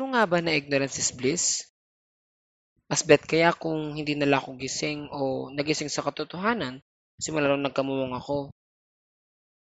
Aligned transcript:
True 0.00 0.16
nga 0.16 0.24
ba 0.24 0.40
na 0.40 0.56
ignorance 0.56 0.96
is 0.96 1.12
bliss? 1.12 1.68
Mas 2.88 3.04
bet 3.04 3.20
kaya 3.20 3.52
kung 3.52 4.00
hindi 4.00 4.16
nala 4.16 4.40
ako 4.40 4.56
gising 4.56 5.12
o 5.12 5.52
nagising 5.52 5.92
sa 5.92 6.00
katotohanan 6.00 6.80
simula 7.20 7.52
nung 7.52 7.68
nagkamuwang 7.68 8.16
ako. 8.16 8.48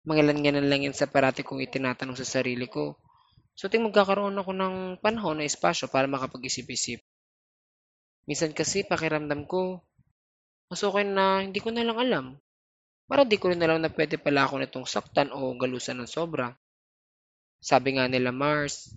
Mangilan-ngilan 0.03 0.67
lang 0.67 0.83
yan 0.83 0.91
sa 0.91 1.07
parati 1.07 1.47
kong 1.47 1.63
itinatanong 1.63 2.19
sa 2.19 2.27
sarili 2.27 2.67
ko. 2.67 2.99
So 3.55 3.71
ting 3.71 3.87
magkakaroon 3.87 4.35
ako 4.35 4.51
ng 4.51 4.75
panahon 4.99 5.39
na 5.39 5.47
espasyo 5.47 5.87
para 5.87 6.11
makapag-isip-isip. 6.11 6.99
Minsan 8.27 8.51
kasi 8.51 8.83
pakiramdam 8.83 9.47
ko, 9.47 9.79
mas 10.67 10.83
okay 10.83 11.07
na 11.07 11.39
hindi 11.39 11.63
ko 11.63 11.71
na 11.71 11.87
lang 11.87 12.03
alam. 12.03 12.25
Para 13.07 13.23
di 13.23 13.39
ko 13.39 13.47
rin 13.47 13.63
alam 13.63 13.79
na 13.79 13.87
pwede 13.87 14.19
pala 14.19 14.43
ako 14.43 14.59
nitong 14.59 14.83
saktan 14.91 15.31
o 15.31 15.55
galusan 15.55 16.03
ng 16.03 16.11
sobra. 16.11 16.51
Sabi 17.63 17.95
nga 17.95 18.11
nila 18.11 18.35
Mars, 18.35 18.91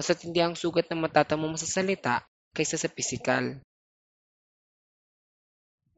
mas 0.00 0.08
hindi 0.24 0.40
ang 0.40 0.56
sugat 0.56 0.88
na 0.88 0.96
matatamo 0.96 1.44
mo 1.44 1.60
sa 1.60 1.68
kaysa 2.56 2.80
sa 2.80 2.88
pisikal. 2.88 3.60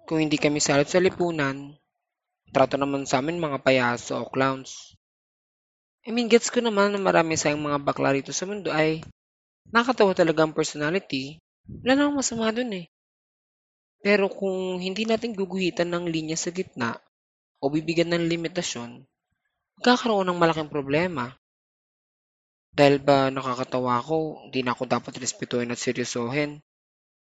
Kung 0.02 0.19
hindi 0.19 0.42
kami 0.42 0.59
salot 0.59 0.91
sa 0.91 0.98
lipunan, 0.98 1.78
trato 2.51 2.75
naman 2.75 3.06
sa 3.06 3.23
amin 3.23 3.38
mga 3.38 3.62
payaso 3.62 4.19
o 4.19 4.27
clowns. 4.27 4.98
I 6.02 6.11
mean, 6.11 6.27
gets 6.27 6.51
ko 6.51 6.59
naman 6.59 6.91
na 6.91 6.98
marami 6.98 7.38
sa 7.38 7.55
mga 7.55 7.78
bakla 7.78 8.11
rito 8.11 8.34
sa 8.34 8.42
mundo 8.42 8.75
ay 8.75 9.06
nakatawa 9.70 10.11
talaga 10.19 10.42
ang 10.42 10.50
personality. 10.50 11.39
Wala 11.87 11.95
namang 11.95 12.19
masama 12.19 12.50
dun 12.50 12.75
eh. 12.75 12.91
Pero 14.03 14.27
kung 14.27 14.83
hindi 14.83 15.06
natin 15.06 15.31
guguhitan 15.31 15.94
ng 15.94 16.11
linya 16.11 16.34
sa 16.34 16.50
gitna 16.50 16.98
o 17.62 17.70
bibigyan 17.70 18.11
ng 18.11 18.27
limitasyon, 18.27 19.06
magkakaroon 19.78 20.27
ng 20.27 20.42
malaking 20.42 20.66
problema. 20.75 21.31
Dahil 22.73 23.05
ba 23.05 23.28
nakakatawa 23.28 24.01
ko, 24.01 24.48
hindi 24.48 24.65
na 24.65 24.73
ako 24.73 24.89
dapat 24.89 25.20
respetuhin 25.20 25.69
at 25.69 25.77
seryosohin. 25.77 26.65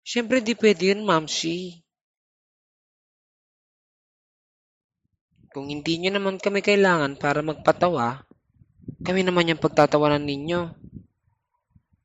Siyempre 0.03 0.43
di 0.43 0.51
pwede 0.51 0.91
yun, 0.91 1.07
Mamshi. 1.07 1.79
Kung 5.55 5.71
hindi 5.71 5.95
nyo 5.95 6.11
naman 6.19 6.43
kami 6.43 6.59
kailangan 6.59 7.15
para 7.15 7.39
magpatawa, 7.39 8.27
kami 8.99 9.23
naman 9.23 9.55
yung 9.55 9.63
pagtatawanan 9.63 10.21
ninyo. 10.27 10.75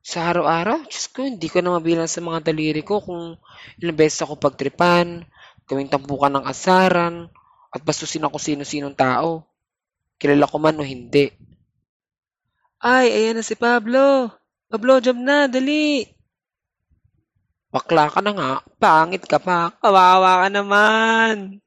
Sa 0.04 0.30
araw-araw, 0.30 0.86
Diyos 0.86 1.10
ko, 1.10 1.26
hindi 1.26 1.50
ko 1.50 1.58
na 1.58 1.74
mabilang 1.74 2.06
sa 2.06 2.22
mga 2.22 2.54
daliri 2.54 2.86
ko 2.86 3.02
kung 3.02 3.34
ilang 3.82 3.98
beses 3.98 4.22
ako 4.22 4.38
pagtripan, 4.38 5.26
gawing 5.66 5.90
tampukan 5.90 6.38
ng 6.38 6.46
asaran, 6.46 7.26
at 7.74 7.80
bastusin 7.82 8.22
ako 8.22 8.38
sino-sinong 8.38 8.94
tao. 8.94 9.42
Kilala 10.22 10.46
ko 10.46 10.56
man 10.62 10.78
o 10.78 10.86
hindi. 10.86 11.34
Ay, 12.84 13.08
ayan 13.08 13.40
na 13.40 13.44
si 13.44 13.56
Pablo. 13.56 14.28
Pablo, 14.68 15.00
job 15.00 15.16
na, 15.16 15.48
dali. 15.48 16.04
Bakla 17.72 18.12
ka 18.12 18.20
na 18.20 18.36
nga, 18.36 18.50
pangit 18.76 19.24
ka 19.24 19.40
pa, 19.40 19.72
kawawa 19.80 20.44
ka 20.44 20.48
naman. 20.52 21.64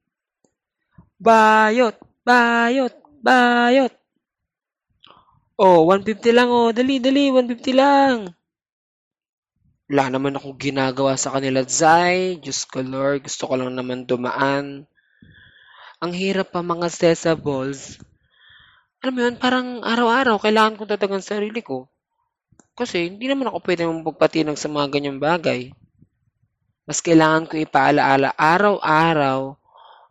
Bayot, 1.18 1.98
bayot, 2.22 2.94
bayot. 3.26 3.90
Oh, 5.58 5.90
150 5.90 6.38
lang 6.38 6.54
oh. 6.54 6.70
Dali, 6.70 7.02
dali, 7.02 7.34
150 7.34 7.73
lang. 7.73 8.30
Wala 9.90 10.14
naman 10.14 10.38
akong 10.38 10.54
ginagawa 10.54 11.18
sa 11.18 11.34
kanila, 11.34 11.66
Zay. 11.66 12.38
Diyos 12.38 12.70
ko, 12.70 12.86
Lord. 12.86 13.26
Gusto 13.26 13.50
ko 13.50 13.58
lang 13.58 13.73
naman 13.73 14.06
dumaan. 14.06 14.86
Ang 15.98 16.14
hirap 16.14 16.54
pa 16.54 16.62
mga 16.62 16.94
balls. 17.42 17.98
Alam 19.06 19.14
mo 19.14 19.20
yun, 19.30 19.36
parang 19.38 19.68
araw-araw 19.86 20.42
kailangan 20.42 20.76
kong 20.78 20.90
tatagan 20.90 21.22
sarili 21.22 21.62
ko. 21.62 21.86
Kasi 22.78 23.10
hindi 23.14 23.30
naman 23.30 23.50
ako 23.50 23.58
pwede 23.66 23.86
mong 23.86 24.06
pagpatinag 24.06 24.58
sa 24.58 24.70
mga 24.70 24.88
ganyang 24.94 25.18
bagay. 25.22 25.74
Mas 26.86 27.02
kailangan 27.02 27.50
ko 27.50 27.58
ipaalaala 27.58 28.34
araw-araw 28.38 29.58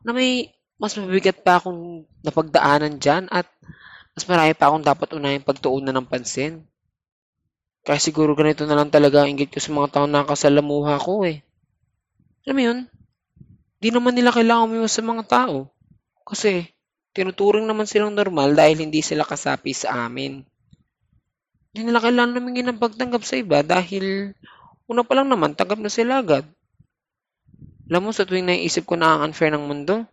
na 0.07 0.11
may 0.11 0.51
mas 0.77 0.93
mabigat 0.95 1.41
pa 1.41 1.57
akong 1.57 2.05
napagdaanan 2.21 3.01
dyan 3.01 3.33
at 3.33 3.49
mas 4.13 4.29
marami 4.29 4.53
pa 4.53 4.69
akong 4.69 4.85
dapat 4.85 5.09
unahing 5.17 5.47
pagtuunan 5.47 5.95
ng 5.97 6.07
pansin. 6.07 6.63
Kaya 7.87 7.97
siguro 8.03 8.37
ganito 8.37 8.67
na 8.69 8.77
lang 8.77 8.93
talaga 8.93 9.25
ang 9.25 9.33
inggit 9.33 9.55
ko 9.55 9.59
sa 9.63 9.73
mga 9.73 9.89
taong 9.97 10.11
nakasalamuha 10.11 11.01
ko 11.01 11.25
eh. 11.25 11.41
Alam 12.45 12.55
mo 12.55 12.63
yun? 12.63 12.79
Di 13.81 13.89
naman 13.89 14.13
nila 14.19 14.35
kailangan 14.35 14.69
umiwas 14.69 14.93
sa 14.93 15.07
mga 15.07 15.25
tao. 15.25 15.71
Kasi 16.27 16.76
tinuturing 17.17 17.65
naman 17.65 17.89
silang 17.89 18.13
normal 18.13 18.53
dahil 18.53 18.85
hindi 18.85 19.01
sila 19.01 19.25
kasapi 19.25 19.73
sa 19.73 20.05
amin. 20.05 20.45
Hindi 21.73 21.81
nila 21.89 22.05
kailangan 22.05 22.37
namingin 22.37 22.77
ng 22.77 22.81
pagtanggap 22.81 23.25
sa 23.25 23.41
iba 23.41 23.65
dahil 23.65 24.37
una 24.85 25.01
pa 25.01 25.17
lang 25.17 25.33
naman 25.33 25.57
tanggap 25.57 25.81
na 25.81 25.89
sila 25.89 26.21
agad. 26.21 26.45
Alam 27.89 28.09
mo, 28.09 28.11
sa 28.13 28.29
tuwing 28.29 28.51
naiisip 28.51 28.85
ko 28.85 29.01
na 29.01 29.17
ang 29.17 29.31
unfair 29.31 29.55
ng 29.55 29.65
mundo, 29.65 30.05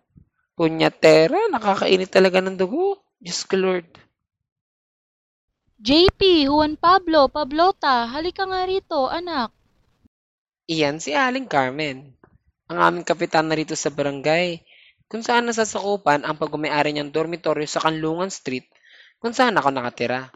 punyatera, 0.56 1.50
nakakainit 1.52 2.08
talaga 2.08 2.40
ng 2.40 2.56
dugo. 2.56 3.02
Diyos 3.18 3.44
ko 3.50 3.58
Lord. 3.58 3.88
JP, 5.84 6.48
Juan 6.48 6.80
Pablo, 6.80 7.28
Pablota, 7.28 8.08
halika 8.08 8.48
nga 8.48 8.64
rito, 8.64 9.12
anak. 9.12 9.52
Iyan 10.70 11.04
si 11.04 11.12
Aling 11.12 11.50
Carmen, 11.50 12.16
ang 12.72 12.80
aming 12.80 13.04
kapitan 13.04 13.52
na 13.52 13.58
rito 13.60 13.76
sa 13.76 13.92
barangay, 13.92 14.64
kung 15.14 15.22
saan 15.22 15.46
nasasakupan 15.46 16.26
ang 16.26 16.34
pagmamayari 16.42 16.90
niyang 16.90 17.14
dormitoryo 17.14 17.70
sa 17.70 17.86
Kanlungan 17.86 18.34
Street, 18.34 18.66
kung 19.22 19.30
saan 19.30 19.54
ako 19.54 19.70
nakatira. 19.70 20.34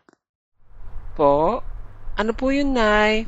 Po? 1.17 1.65
Ano 2.13 2.37
po 2.37 2.53
yun, 2.53 2.77
Nay? 2.77 3.25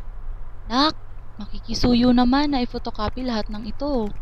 Nak, 0.70 0.94
makikisuyo 1.42 2.14
naman 2.14 2.54
na 2.54 2.62
i-photocopy 2.62 3.26
lahat 3.26 3.50
ng 3.50 3.66
ito. 3.66 4.14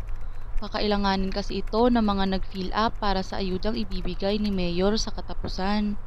Kakailanganin 0.56 1.28
kasi 1.28 1.60
ito 1.60 1.92
ng 1.92 2.00
mga 2.00 2.24
nag-fill 2.32 2.72
up 2.72 2.96
para 2.96 3.20
sa 3.20 3.44
ayudang 3.44 3.76
ibibigay 3.76 4.40
ni 4.40 4.48
Mayor 4.48 4.96
sa 4.96 5.12
katapusan. 5.12 6.00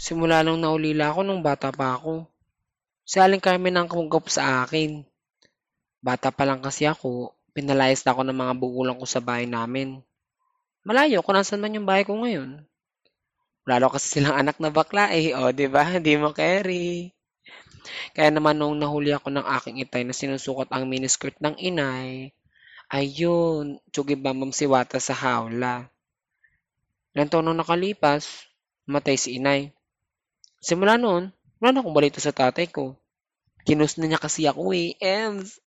Simula 0.00 0.40
nung 0.40 0.64
naulila 0.64 1.12
ako 1.12 1.28
nung 1.28 1.44
bata 1.44 1.68
pa 1.68 2.00
ako. 2.00 2.24
Si 3.04 3.20
Aling 3.20 3.44
Carmen 3.44 3.76
ang 3.76 3.84
kumugap 3.84 4.32
sa 4.32 4.64
akin. 4.64 5.04
Bata 6.00 6.32
pa 6.32 6.48
lang 6.48 6.64
kasi 6.64 6.88
ako, 6.88 7.36
pinalayas 7.52 8.02
na 8.06 8.14
ako 8.14 8.22
ng 8.26 8.38
mga 8.38 8.54
bugulang 8.58 8.96
ko 8.98 9.06
sa 9.06 9.20
bahay 9.20 9.46
namin. 9.46 10.00
Malayo 10.86 11.20
kung 11.20 11.36
nasan 11.36 11.60
man 11.60 11.76
yung 11.76 11.84
bahay 11.84 12.06
ko 12.06 12.16
ngayon. 12.16 12.64
Lalo 13.68 13.86
kasi 13.92 14.18
silang 14.18 14.34
anak 14.40 14.56
na 14.58 14.72
bakla 14.72 15.12
eh, 15.12 15.36
o 15.36 15.48
oh, 15.48 15.52
di 15.52 15.68
ba? 15.68 15.84
Di 16.04 16.16
mo 16.16 16.32
carry. 16.32 17.12
Kaya 18.16 18.32
naman 18.32 18.56
nung 18.56 18.76
nahuli 18.80 19.12
ako 19.12 19.28
ng 19.30 19.46
aking 19.60 19.76
itay 19.84 20.02
na 20.02 20.16
sinusukot 20.16 20.68
ang 20.72 20.88
miniskirt 20.88 21.36
ng 21.38 21.56
inay, 21.60 22.32
Ayun, 22.90 23.78
tsugibambam 23.94 24.50
si 24.50 24.66
Wata 24.66 24.98
sa 24.98 25.14
hawla. 25.14 25.86
Taon 27.14 27.46
nung 27.46 27.54
nakalipas, 27.54 28.50
matay 28.82 29.14
si 29.14 29.38
inay. 29.38 29.70
Simula 30.58 30.98
noon, 30.98 31.30
wala 31.62 31.70
na 31.70 31.86
akong 31.86 31.94
balito 31.94 32.18
sa 32.18 32.34
tatay 32.34 32.66
ko. 32.66 32.98
Kinus 33.62 33.94
na 33.94 34.10
niya 34.10 34.18
kasi 34.18 34.50
ako 34.50 34.74
eh, 34.74 34.98
Ems. 34.98 35.62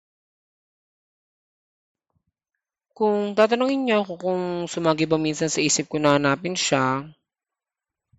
Kung 3.00 3.32
tatanungin 3.32 3.88
niyo 3.88 4.04
ako 4.04 4.12
kung 4.20 4.42
sumagi 4.68 5.08
ba 5.08 5.16
minsan 5.16 5.48
sa 5.48 5.64
isip 5.64 5.88
ko 5.88 5.96
na 5.96 6.20
hanapin 6.20 6.52
siya, 6.52 7.08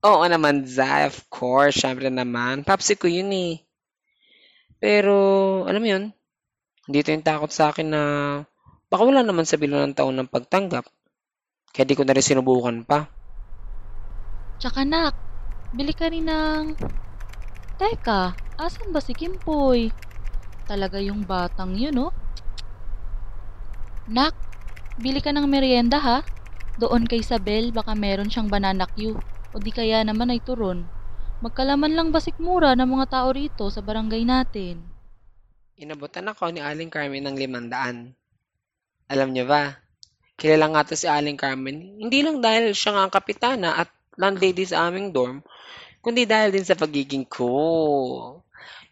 oo 0.01 0.23
naman, 0.25 0.65
Zay, 0.65 1.05
of 1.05 1.21
course, 1.29 1.85
syempre 1.85 2.09
naman. 2.09 2.65
Papsi 2.65 2.97
ko 2.97 3.05
yun 3.05 3.29
eh. 3.29 3.61
Pero, 4.81 5.13
alam 5.69 5.85
mo 5.85 5.85
yun, 5.85 6.03
dito 6.89 7.13
yung 7.13 7.21
takot 7.21 7.53
sa 7.53 7.69
akin 7.69 7.87
na 7.93 8.03
Baka 8.91 9.07
wala 9.07 9.23
naman 9.23 9.47
sa 9.47 9.55
bilo 9.55 9.79
ng 9.79 9.95
taon 9.95 10.19
ng 10.19 10.27
pagtanggap. 10.27 10.83
Kaya 11.71 11.87
di 11.87 11.95
ko 11.95 12.03
na 12.03 12.11
rin 12.11 12.27
sinubukan 12.27 12.83
pa. 12.83 13.07
Tsaka 14.59 14.83
nak, 14.83 15.15
bili 15.71 15.95
ka 15.95 16.11
rin 16.11 16.27
ng... 16.27 16.75
Teka, 17.79 18.35
asan 18.59 18.91
ba 18.91 18.99
si 18.99 19.15
Kimpoy? 19.15 19.95
Talaga 20.67 20.99
yung 20.99 21.23
batang 21.23 21.71
yun, 21.79 21.95
no? 21.95 22.11
Oh. 22.11 22.13
Nak, 24.11 24.35
bili 25.01 25.17
ka 25.19 25.33
ng 25.33 25.49
merienda 25.49 25.97
ha? 25.97 26.21
Doon 26.77 27.09
kay 27.09 27.25
Isabel, 27.25 27.73
baka 27.73 27.97
meron 27.97 28.29
siyang 28.29 28.47
banana 28.47 28.85
Q. 28.85 29.17
O 29.51 29.59
di 29.59 29.73
kaya 29.73 30.05
naman 30.05 30.29
ay 30.29 30.39
turon. 30.39 30.87
Magkalaman 31.41 31.91
lang 31.97 32.13
basik 32.13 32.37
mura 32.37 32.77
ng 32.77 32.85
mga 32.85 33.05
tao 33.09 33.33
rito 33.33 33.65
sa 33.73 33.81
barangay 33.81 34.23
natin. 34.23 34.79
Inabutan 35.81 36.29
ako 36.29 36.53
ni 36.53 36.61
Aling 36.61 36.93
Carmen 36.93 37.25
ng 37.25 37.33
limandaan. 37.33 38.13
Alam 39.09 39.33
niyo 39.33 39.49
ba, 39.49 39.81
kilala 40.37 40.69
nga 40.69 40.85
to 40.85 40.93
si 40.93 41.09
Aling 41.09 41.35
Carmen, 41.35 41.97
hindi 41.97 42.21
lang 42.21 42.39
dahil 42.39 42.77
siya 42.77 42.93
nga 42.93 43.03
ang 43.09 43.11
kapitana 43.11 43.81
at 43.81 43.89
landlady 44.15 44.69
sa 44.69 44.87
aming 44.87 45.09
dorm, 45.09 45.41
kundi 46.05 46.29
dahil 46.29 46.53
din 46.53 46.63
sa 46.63 46.77
pagiging 46.77 47.25
cool. 47.25 48.45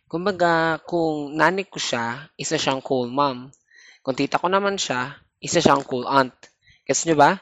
Kumbaga, 0.10 0.82
kung 0.90 1.38
nani 1.38 1.70
ko 1.70 1.78
siya, 1.78 2.34
isa 2.34 2.58
siyang 2.58 2.82
cool 2.82 3.14
mom. 3.14 3.54
Kung 4.02 4.18
tita 4.18 4.42
ko 4.42 4.50
naman 4.50 4.82
siya, 4.82 5.14
isa 5.40 5.64
siyang 5.64 5.88
cool 5.88 6.04
aunt. 6.08 6.36
Guess 6.84 7.08
nyo 7.08 7.16
ba? 7.16 7.40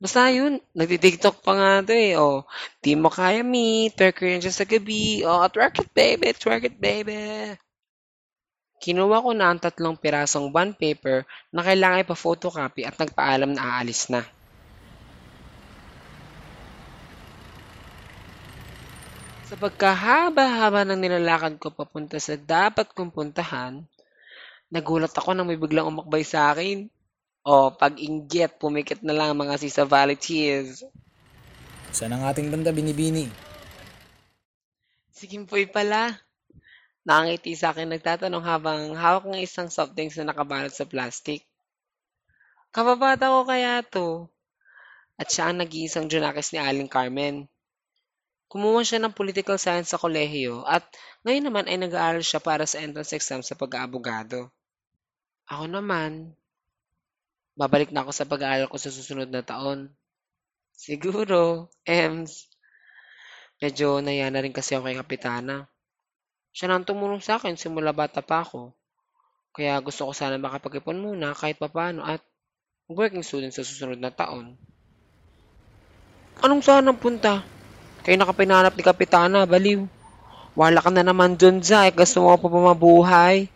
Basta 0.00 0.32
yun, 0.32 0.58
nagtitiktok 0.72 1.44
pa 1.44 1.52
nga 1.54 1.70
to 1.84 1.92
eh. 1.92 2.16
O, 2.16 2.48
di 2.80 2.96
mo 2.96 3.12
kaya 3.12 3.44
me, 3.44 3.92
twerk 3.92 4.24
yan 4.24 4.40
siya 4.40 4.54
sa 4.54 4.64
gabi. 4.64 5.22
O, 5.28 5.44
twerk 5.52 5.84
it 5.84 5.90
baby, 5.92 6.32
twerk 6.32 6.64
it 6.66 6.76
baby. 6.80 7.52
Kinuha 8.80 9.20
ko 9.20 9.36
na 9.36 9.52
ang 9.52 9.60
tatlong 9.60 10.00
pirasong 10.00 10.48
bond 10.48 10.72
paper 10.80 11.28
na 11.52 11.60
kailangan 11.60 12.00
ipa-photocopy 12.00 12.88
at 12.88 12.96
nagpaalam 12.96 13.52
na 13.52 13.76
aalis 13.76 14.08
na. 14.08 14.24
Sa 19.52 19.60
pagkahaba-haba 19.60 20.88
ng 20.88 20.96
nilalakad 20.96 21.60
ko 21.60 21.76
papunta 21.76 22.16
sa 22.16 22.40
dapat 22.40 22.88
kong 22.96 23.12
puntahan, 23.12 23.84
nagulat 24.72 25.12
ako 25.12 25.36
nang 25.36 25.44
may 25.44 25.60
biglang 25.60 25.92
umakbay 25.92 26.24
sa 26.24 26.56
akin. 26.56 26.88
O, 27.50 27.74
pag-inggit, 27.74 28.62
pumikit 28.62 29.02
na 29.02 29.10
lang 29.10 29.34
ang 29.34 29.42
mga 29.42 29.58
sisa 29.58 29.82
volunteers. 29.82 30.86
Saan 31.90 32.14
ang 32.14 32.22
ating 32.22 32.46
banda 32.46 32.70
binibini? 32.70 33.26
Si 35.10 35.26
Kimpoy 35.26 35.66
pala. 35.66 36.14
Nakangiti 37.02 37.58
sa 37.58 37.74
akin 37.74 37.90
nagtatanong 37.90 38.44
habang 38.46 38.94
hawak 38.94 39.26
ng 39.26 39.42
isang 39.42 39.66
soft 39.66 39.98
drinks 39.98 40.14
na 40.22 40.30
nakabalot 40.30 40.70
sa 40.70 40.86
plastic. 40.86 41.42
Kababata 42.70 43.34
ko 43.34 43.42
kaya 43.42 43.82
to. 43.82 44.30
At 45.18 45.34
siya 45.34 45.50
ang 45.50 45.58
nag-iisang 45.58 46.06
Junakis 46.06 46.54
ni 46.54 46.62
Aling 46.62 46.86
Carmen. 46.86 47.50
Kumuha 48.46 48.86
siya 48.86 49.02
ng 49.02 49.10
political 49.10 49.58
science 49.58 49.90
sa 49.90 49.98
kolehiyo 49.98 50.62
at 50.70 50.86
ngayon 51.26 51.50
naman 51.50 51.66
ay 51.66 51.82
nag-aaral 51.82 52.22
siya 52.22 52.38
para 52.38 52.62
sa 52.62 52.78
entrance 52.78 53.10
exam 53.10 53.42
sa 53.42 53.58
pag-aabogado. 53.58 54.54
Ako 55.50 55.66
naman, 55.66 56.38
babalik 57.60 57.92
na 57.92 58.00
ako 58.00 58.12
sa 58.16 58.24
pag-aaral 58.24 58.72
ko 58.72 58.80
sa 58.80 58.88
susunod 58.88 59.28
na 59.28 59.44
taon. 59.44 59.92
Siguro, 60.72 61.68
Ems. 61.84 62.48
Medyo 63.60 64.00
naya 64.00 64.32
na 64.32 64.40
rin 64.40 64.56
kasi 64.56 64.72
ako 64.72 64.88
kay 64.88 64.96
Kapitana. 64.96 65.68
Siya 66.56 66.72
nang 66.72 66.88
tumulong 66.88 67.20
sa 67.20 67.36
akin 67.36 67.60
simula 67.60 67.92
bata 67.92 68.24
pa 68.24 68.40
ako. 68.40 68.72
Kaya 69.52 69.76
gusto 69.84 70.08
ko 70.08 70.16
sana 70.16 70.40
makapag-ipon 70.40 70.96
muna 70.96 71.36
kahit 71.36 71.60
papano 71.60 72.00
at 72.00 72.24
working 72.88 73.20
student 73.20 73.52
sa 73.52 73.60
susunod 73.60 74.00
na 74.00 74.08
taon. 74.08 74.56
Anong 76.40 76.64
saan 76.64 76.88
punta? 76.96 77.44
Kayo 78.00 78.16
nakapinanap 78.16 78.72
ni 78.72 78.80
Kapitana, 78.80 79.44
baliw. 79.44 79.84
Wala 80.56 80.80
ka 80.80 80.88
na 80.88 81.04
naman 81.04 81.36
dun, 81.36 81.60
Zay. 81.60 81.92
Gusto 81.92 82.24
mo 82.24 82.40
pa 82.40 82.48
mabuhay. 82.48 83.52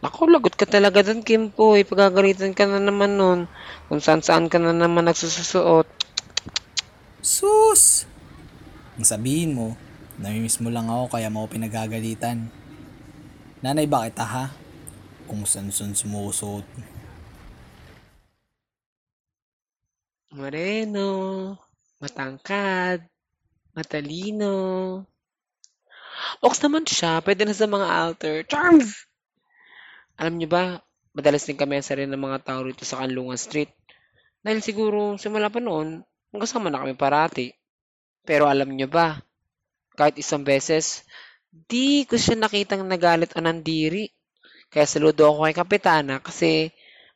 Naku, 0.00 0.32
lagot 0.32 0.56
ka 0.56 0.64
talaga 0.64 1.04
dun, 1.04 1.20
Kimpoy. 1.20 1.84
Pagagalitan 1.84 2.56
ka 2.56 2.64
na 2.64 2.80
naman 2.80 3.20
nun. 3.20 3.40
Kung 3.92 4.00
saan-saan 4.00 4.48
ka 4.48 4.56
na 4.56 4.72
naman 4.72 5.04
nagsususuot. 5.04 5.84
Sus! 7.20 8.08
Ang 8.96 9.04
sabihin 9.04 9.52
mo, 9.52 9.76
namimiss 10.16 10.56
mo 10.64 10.72
lang 10.72 10.88
ako 10.88 11.12
kaya 11.12 11.28
mo 11.28 11.44
ako 11.44 11.52
pinagagalitan. 11.52 12.48
Nanay 13.60 13.84
ba 13.84 14.08
kita 14.08 14.24
ha? 14.24 14.46
Kung 15.28 15.44
saan-saan 15.44 15.92
sumusuot. 15.92 16.64
Moreno, 20.32 21.08
matangkad, 22.00 23.04
matalino. 23.76 24.56
Ox 26.40 26.64
naman 26.64 26.88
siya, 26.88 27.20
pwede 27.20 27.44
na 27.44 27.52
sa 27.52 27.68
mga 27.68 27.84
altar. 27.84 28.36
Charms! 28.48 29.09
Alam 30.20 30.34
niyo 30.38 30.48
ba, 30.56 30.64
madalas 31.16 31.42
din 31.48 31.58
kami 31.60 31.76
sa 31.82 31.96
rin 31.98 32.10
ng 32.12 32.22
mga 32.26 32.38
tao 32.46 32.60
rito 32.68 32.84
sa 32.86 33.00
Kanlungan 33.02 33.40
Street. 33.46 33.70
Dahil 34.44 34.60
siguro 34.68 35.00
simula 35.22 35.48
pa 35.54 35.60
noon, 35.66 35.88
magkasama 36.32 36.68
na 36.70 36.82
kami 36.82 36.94
parati. 37.04 37.46
Pero 38.28 38.44
alam 38.52 38.70
niyo 38.72 38.88
ba, 38.96 39.06
kahit 39.98 40.16
isang 40.22 40.42
beses, 40.52 40.86
di 41.72 42.04
ko 42.08 42.14
siya 42.20 42.36
nakitang 42.38 42.82
nagalit 42.86 43.30
o 43.36 43.40
nandiri. 43.42 44.04
Kaya 44.72 44.86
saludo 44.88 45.22
ako 45.26 45.38
kay 45.46 45.56
Kapitana 45.60 46.16
kasi 46.26 46.50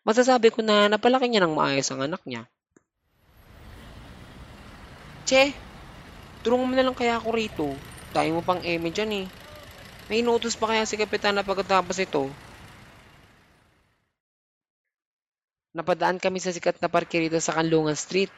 masasabi 0.09 0.49
ko 0.55 0.61
na 0.65 0.77
napalaki 0.93 1.27
niya 1.29 1.45
ng 1.45 1.55
maayos 1.59 1.89
ang 1.93 2.03
anak 2.09 2.23
niya. 2.27 2.43
Che, 5.29 5.43
tulungan 6.43 6.69
mo 6.71 6.75
na 6.77 6.85
lang 6.87 6.99
kaya 7.01 7.15
ako 7.19 7.29
rito. 7.41 7.69
Tayo 8.15 8.31
mo 8.37 8.43
pang 8.49 8.61
eme 8.73 8.89
dyan 8.97 9.13
eh. 9.23 9.27
May 10.09 10.19
inutos 10.23 10.55
pa 10.61 10.67
kaya 10.71 10.85
si 10.87 10.97
Kapitana 11.03 11.47
pagkatapos 11.49 11.99
ito? 12.07 12.25
Napadaan 15.75 16.23
kami 16.23 16.39
sa 16.39 16.55
sikat 16.55 16.79
na 16.79 16.87
parke 16.87 17.19
rito 17.19 17.35
sa 17.43 17.59
Kanlungan 17.59 17.99
Street. 17.99 18.31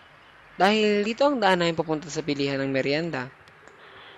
Dahil 0.56 1.04
dito 1.04 1.28
ang 1.28 1.36
daan 1.36 1.60
namin 1.60 1.76
papunta 1.76 2.08
sa 2.08 2.24
bilihan 2.24 2.56
ng 2.64 2.72
merienda. 2.72 3.28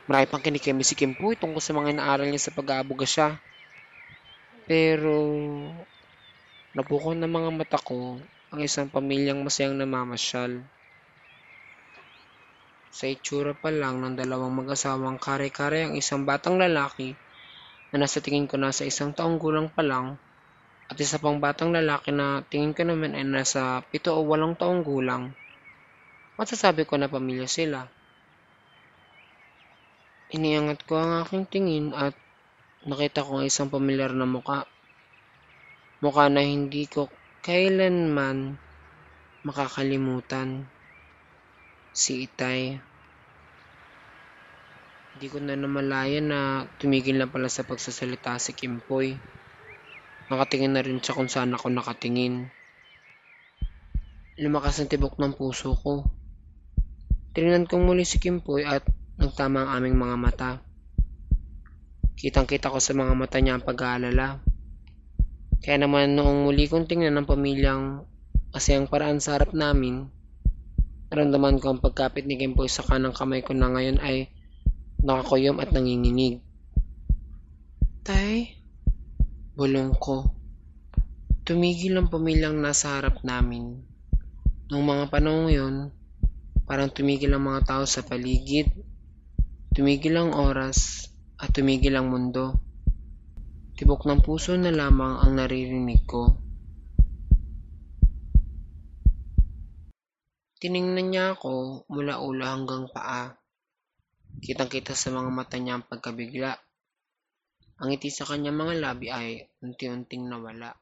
Marami 0.07 0.31
pang 0.31 0.39
kinikemi 0.39 0.87
si 0.87 0.95
Kimpoy 0.95 1.35
tungkol 1.35 1.59
sa 1.59 1.75
mga 1.75 1.99
inaaral 1.99 2.31
niya 2.31 2.47
sa 2.47 2.55
pag-aabuga 2.55 3.03
siya. 3.03 3.43
Pero, 4.71 5.35
napukon 6.79 7.19
ng 7.19 7.27
mga 7.27 7.51
mata 7.59 7.79
ko 7.83 8.23
ang 8.55 8.61
isang 8.63 8.87
pamilyang 8.87 9.43
masayang 9.43 9.75
namamasyal. 9.75 10.63
Sa 12.95 13.11
itsura 13.11 13.51
pa 13.51 13.75
lang 13.75 13.99
ng 13.99 14.15
dalawang 14.15 14.63
mag-asawang 14.63 15.19
kare-kare 15.19 15.91
ang 15.91 15.99
isang 15.99 16.23
batang 16.23 16.55
lalaki 16.55 17.19
na 17.91 17.99
nasa 17.99 18.23
tingin 18.23 18.47
ko 18.47 18.55
nasa 18.55 18.87
isang 18.87 19.11
taong 19.11 19.43
gulang 19.43 19.67
pa 19.67 19.83
lang 19.83 20.23
at 20.89 20.97
isa 20.97 21.21
pang 21.21 21.37
batang 21.37 21.69
lalaki 21.69 22.09
na 22.09 22.41
tingin 22.49 22.73
ko 22.73 22.81
naman 22.81 23.13
ay 23.13 23.25
nasa 23.29 23.85
pito 23.93 24.17
o 24.17 24.25
walong 24.25 24.57
taong 24.57 24.81
gulang. 24.81 25.37
Masasabi 26.41 26.89
ko 26.89 26.97
na 26.97 27.13
pamilya 27.13 27.45
sila. 27.45 27.85
Iniangat 30.33 30.89
ko 30.89 30.97
ang 30.97 31.21
aking 31.25 31.45
tingin 31.45 31.93
at 31.93 32.17
nakita 32.89 33.21
ko 33.21 33.41
ang 33.41 33.45
isang 33.45 33.69
pamilyar 33.69 34.17
na 34.17 34.25
muka. 34.25 34.65
Mukha 36.01 36.33
na 36.33 36.41
hindi 36.41 36.89
ko 36.89 37.13
kailanman 37.45 38.57
makakalimutan. 39.45 40.65
Si 41.93 42.25
Itay. 42.25 42.79
Hindi 45.17 45.27
ko 45.27 45.37
na 45.43 45.59
namalayan 45.59 46.31
na 46.31 46.41
tumigil 46.79 47.19
na 47.19 47.27
pala 47.27 47.51
sa 47.51 47.67
pagsasalita 47.67 48.39
si 48.39 48.55
Kimpoy. 48.55 49.38
Nakatingin 50.29 50.77
na 50.77 50.85
rin 50.85 51.01
siya 51.01 51.17
kung 51.17 51.33
saan 51.33 51.57
ako 51.57 51.73
nakatingin. 51.73 52.53
Lumakas 54.37 54.77
ang 54.77 54.93
tibok 54.93 55.17
ng 55.17 55.33
puso 55.33 55.73
ko. 55.73 56.05
Tinignan 57.33 57.65
kong 57.65 57.89
muli 57.89 58.05
si 58.05 58.21
Kimpoy 58.21 58.69
at 58.69 58.85
nagtama 59.17 59.65
ang 59.65 59.81
aming 59.81 59.97
mga 59.97 60.17
mata. 60.21 60.51
Kitang-kita 62.13 62.69
ko 62.69 62.77
sa 62.77 62.93
mga 62.93 63.17
mata 63.17 63.41
niya 63.41 63.57
ang 63.57 63.65
pag-aalala. 63.65 64.45
Kaya 65.65 65.77
naman 65.81 66.13
noong 66.13 66.45
muli 66.45 66.69
kong 66.69 66.85
tingnan 66.85 67.17
ng 67.17 67.27
pamilyang 67.27 68.05
kasi 68.53 68.77
ang 68.77 68.85
paraan 68.85 69.25
sa 69.25 69.41
harap 69.41 69.57
namin, 69.57 70.13
naramdaman 71.09 71.57
ko 71.57 71.73
ang 71.73 71.81
pagkapit 71.81 72.29
ni 72.29 72.37
Kimpoy 72.37 72.69
sa 72.69 72.85
kanang 72.85 73.17
kamay 73.17 73.41
ko 73.41 73.57
na 73.57 73.73
ngayon 73.73 73.97
ay 74.05 74.29
nakakuyom 75.01 75.57
at 75.57 75.73
nanginginig. 75.73 76.45
Tay, 78.05 78.58
bulong 79.59 79.91
ko. 79.99 80.39
Tumigil 81.43 81.99
ang 81.99 82.07
pamilyang 82.07 82.63
nasa 82.63 82.95
harap 82.95 83.27
namin. 83.27 83.83
Noong 84.71 84.87
mga 84.87 85.05
panahon 85.11 85.51
yun, 85.51 85.75
parang 86.63 86.95
tumigil 86.95 87.35
ang 87.35 87.43
mga 87.43 87.67
tao 87.67 87.83
sa 87.83 88.07
paligid, 88.07 88.71
tumigil 89.75 90.15
ang 90.15 90.31
oras, 90.39 91.11
at 91.43 91.51
tumigil 91.51 91.99
ang 91.99 92.07
mundo. 92.07 92.55
Tibok 93.75 94.07
ng 94.07 94.23
puso 94.23 94.55
na 94.55 94.71
lamang 94.71 95.27
ang 95.27 95.35
naririnig 95.35 96.07
ko. 96.07 96.39
Tiningnan 100.63 101.11
niya 101.11 101.35
ako 101.35 101.83
mula 101.91 102.23
ulo 102.23 102.47
hanggang 102.47 102.87
paa. 102.95 103.35
Kitang-kita 104.39 104.95
sa 104.95 105.11
mga 105.11 105.31
mata 105.35 105.59
niya 105.59 105.83
ang 105.83 105.87
pagkabigla. 105.91 106.68
Ang 107.79 107.95
ngiti 107.95 108.11
sa 108.11 108.27
kanyang 108.27 108.59
mga 108.59 108.75
labi 108.83 109.07
ay 109.09 109.29
unti-unting 109.63 110.27
nawala. 110.27 110.75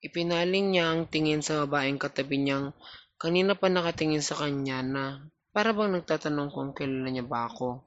Ipinaling 0.00 0.72
niya 0.72 0.94
ang 0.94 1.10
tingin 1.10 1.44
sa 1.44 1.66
babaeng 1.66 2.00
katabi 2.00 2.40
niyang 2.40 2.72
kanina 3.20 3.52
pa 3.58 3.68
nakatingin 3.68 4.24
sa 4.24 4.38
kanya 4.38 4.80
na 4.80 5.04
para 5.52 5.74
bang 5.74 5.92
nagtatanong 5.98 6.54
kung 6.54 6.70
kilala 6.72 7.10
niya 7.10 7.26
ba 7.26 7.50
ako. 7.50 7.82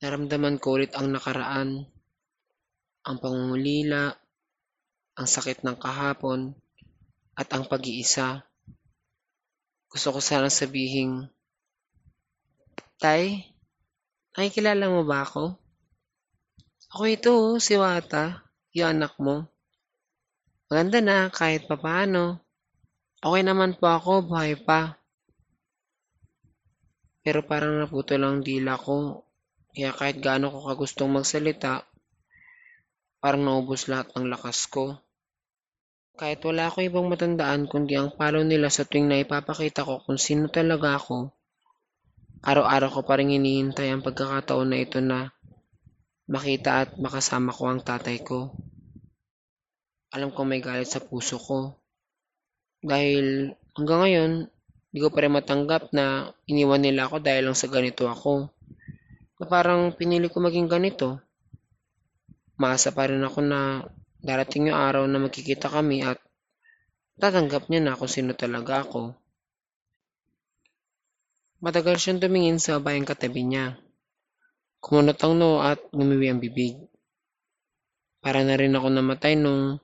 Naramdaman 0.00 0.56
ko 0.56 0.80
ulit 0.80 0.96
ang 0.96 1.12
nakaraan, 1.12 1.84
ang 3.04 3.16
pangungulila, 3.20 4.08
ang 5.18 5.26
sakit 5.28 5.60
ng 5.60 5.76
kahapon, 5.76 6.56
at 7.36 7.52
ang 7.52 7.68
pag-iisa. 7.68 8.40
Gusto 9.92 10.08
ko 10.16 10.20
sana 10.24 10.48
sabihin, 10.48 11.28
Tay, 12.96 13.52
nakikilala 14.34 14.86
mo 14.86 15.02
ba 15.02 15.26
ako? 15.26 15.58
Ako 16.90 17.02
ito, 17.06 17.30
oh, 17.30 17.62
si 17.62 17.78
Wata, 17.78 18.42
yung 18.74 18.98
anak 18.98 19.14
mo. 19.22 19.46
Maganda 20.66 20.98
na 21.02 21.16
kahit 21.30 21.70
papaano. 21.70 22.42
Okay 23.22 23.42
naman 23.46 23.78
po 23.78 23.90
ako, 23.90 24.26
buhay 24.26 24.58
pa. 24.58 24.98
Pero 27.22 27.46
parang 27.46 27.78
naputo 27.78 28.18
lang 28.18 28.42
dila 28.42 28.74
ko. 28.74 29.26
Kaya 29.70 29.94
kahit 29.94 30.18
gaano 30.18 30.50
ko 30.50 30.66
kagustong 30.66 31.14
magsalita, 31.14 31.86
parang 33.22 33.46
naubos 33.46 33.86
lahat 33.86 34.10
ng 34.18 34.26
lakas 34.26 34.66
ko. 34.66 34.98
Kahit 36.18 36.42
wala 36.42 36.68
ako 36.68 36.82
ibang 36.82 37.06
matandaan 37.06 37.70
kundi 37.70 37.94
ang 37.94 38.10
palo 38.12 38.42
nila 38.42 38.66
sa 38.66 38.82
tuwing 38.82 39.06
na 39.06 39.22
ipapakita 39.22 39.86
ko 39.86 40.02
kung 40.02 40.18
sino 40.18 40.50
talaga 40.50 40.98
ako, 40.98 41.30
araw-araw 42.40 42.88
ko 42.88 43.00
pa 43.04 43.20
rin 43.20 43.36
hinihintay 43.36 43.92
ang 43.92 44.00
pagkakataon 44.00 44.72
na 44.72 44.80
ito 44.80 44.96
na 45.04 45.28
makita 46.24 46.88
at 46.88 46.90
makasama 46.96 47.52
ko 47.52 47.68
ang 47.68 47.84
tatay 47.84 48.24
ko. 48.24 48.56
Alam 50.16 50.32
ko 50.32 50.48
may 50.48 50.64
galit 50.64 50.88
sa 50.88 51.04
puso 51.04 51.36
ko. 51.36 51.76
Dahil 52.80 53.52
hanggang 53.76 54.00
ngayon, 54.00 54.32
di 54.88 54.98
ko 55.04 55.12
pa 55.12 55.20
rin 55.20 55.36
matanggap 55.36 55.92
na 55.92 56.32
iniwan 56.48 56.80
nila 56.80 57.12
ako 57.12 57.20
dahil 57.20 57.52
lang 57.52 57.58
sa 57.58 57.68
ganito 57.68 58.08
ako. 58.08 58.48
Na 59.36 59.44
parang 59.44 59.92
pinili 59.92 60.32
ko 60.32 60.40
maging 60.40 60.64
ganito. 60.64 61.20
Maasa 62.56 62.88
pa 62.96 63.04
rin 63.04 63.20
ako 63.20 63.44
na 63.44 63.84
darating 64.24 64.72
yung 64.72 64.80
araw 64.80 65.04
na 65.04 65.20
magkikita 65.20 65.68
kami 65.68 66.08
at 66.08 66.16
tatanggap 67.20 67.68
niya 67.68 67.84
na 67.84 68.00
kung 68.00 68.08
sino 68.08 68.32
talaga 68.32 68.80
ako. 68.80 69.19
Matagal 71.60 72.00
siyang 72.00 72.24
tumingin 72.24 72.56
sa 72.56 72.80
babayang 72.80 73.04
katabi 73.04 73.44
niya. 73.44 73.76
Kumunot 74.80 75.20
ang 75.20 75.36
noo 75.36 75.60
at 75.60 75.76
ngumiwi 75.92 76.32
ang 76.32 76.40
bibig. 76.40 76.88
Para 78.24 78.40
na 78.40 78.56
rin 78.56 78.72
ako 78.72 78.88
namatay 78.88 79.36
nung 79.36 79.76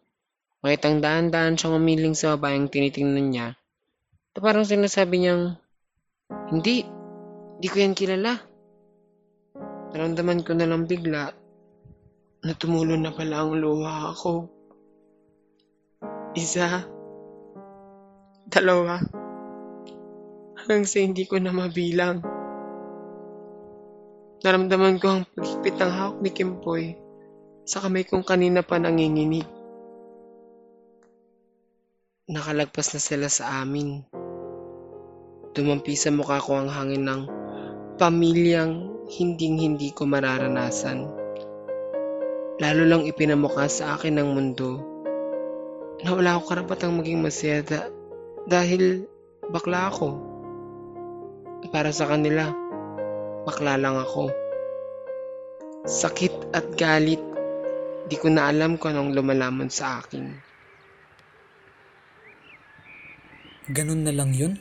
makitang 0.64 1.04
daan-daan 1.04 1.61
siyang 1.61 1.76
umiling 1.76 2.16
sa 2.16 2.33
babayang 2.33 2.73
tinitingnan 2.73 3.28
niya. 3.28 3.47
Na 4.33 4.38
parang 4.40 4.64
sinasabi 4.64 5.21
niyang, 5.21 5.52
Hindi, 6.49 6.80
di 7.61 7.68
ko 7.68 7.76
yan 7.76 7.92
kilala. 7.92 8.40
Naramdaman 9.92 10.49
ko 10.49 10.56
na 10.56 10.64
lang 10.64 10.88
bigla 10.88 11.28
na 12.40 12.52
tumulo 12.56 12.97
na 12.97 13.12
pala 13.12 13.45
ang 13.45 13.52
luha 13.52 14.16
ko. 14.16 14.49
Isa, 16.33 16.88
dalawa, 18.49 19.25
hanggang 20.67 20.83
sa 20.83 20.99
hindi 20.99 21.23
ko 21.31 21.39
na 21.39 21.55
mabilang. 21.55 22.27
Naramdaman 24.43 24.99
ko 24.99 25.07
ang 25.07 25.23
pagkipit 25.23 25.79
ng 25.79 25.93
hawak 25.95 26.19
ni 26.19 26.31
Kimpoy 26.35 26.85
sa 27.63 27.87
kamay 27.87 28.03
kong 28.03 28.27
kanina 28.27 28.67
pa 28.67 28.83
nanginginig. 28.83 29.47
Nakalagpas 32.27 32.99
na 32.99 32.99
sila 32.99 33.31
sa 33.31 33.63
amin. 33.63 34.03
Dumampi 35.55 35.95
sa 35.95 36.11
mukha 36.11 36.43
ko 36.43 36.59
ang 36.59 36.67
hangin 36.67 37.07
ng 37.07 37.23
pamilyang 37.95 39.07
hinding-hindi 39.07 39.95
ko 39.95 40.03
mararanasan. 40.11 41.07
Lalo 42.59 42.83
lang 42.83 43.07
ipinamukha 43.07 43.71
sa 43.71 43.95
akin 43.95 44.19
ng 44.19 44.29
mundo 44.35 44.83
na 46.03 46.11
wala 46.11 46.35
ako 46.35 46.43
karapatang 46.51 46.99
maging 46.99 47.23
masaya 47.23 47.63
da- 47.63 47.91
dahil 48.51 49.07
bakla 49.47 49.95
ako. 49.95 50.36
Para 51.73 51.89
sa 51.93 52.05
kanila, 52.05 52.53
bakla 53.49 53.81
lang 53.81 53.97
ako. 53.97 54.29
Sakit 55.89 56.53
at 56.53 56.69
galit, 56.77 57.21
di 58.11 58.17
ko 58.21 58.29
na 58.29 58.53
alam 58.53 58.77
kung 58.77 58.93
anong 58.93 59.17
lumalaman 59.17 59.73
sa 59.73 60.05
akin. 60.05 60.37
Ganun 63.73 64.05
na 64.05 64.13
lang 64.13 64.31
yun? 64.37 64.61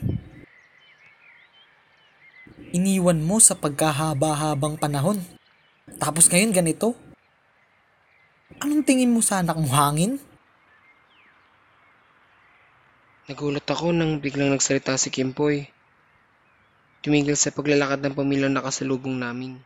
Iniwan 2.72 3.22
mo 3.22 3.38
sa 3.44 3.54
pagkahaba-habang 3.54 4.80
panahon. 4.80 5.20
Tapos 6.00 6.26
ngayon 6.32 6.56
ganito? 6.56 6.98
Anong 8.64 8.88
tingin 8.88 9.14
mo 9.14 9.20
sa 9.20 9.44
anak 9.44 9.60
mo 9.60 9.68
hangin? 9.70 10.18
Nagulat 13.26 13.66
ako 13.66 13.90
nang 13.90 14.22
biglang 14.22 14.54
nagsalita 14.54 14.98
si 15.02 15.10
Kimpoy. 15.10 15.75
Tumigil 17.06 17.38
sa 17.38 17.54
paglalakad 17.54 18.02
ng 18.02 18.18
pamilyang 18.18 18.58
nakasalubong 18.58 19.14
namin. 19.14 19.62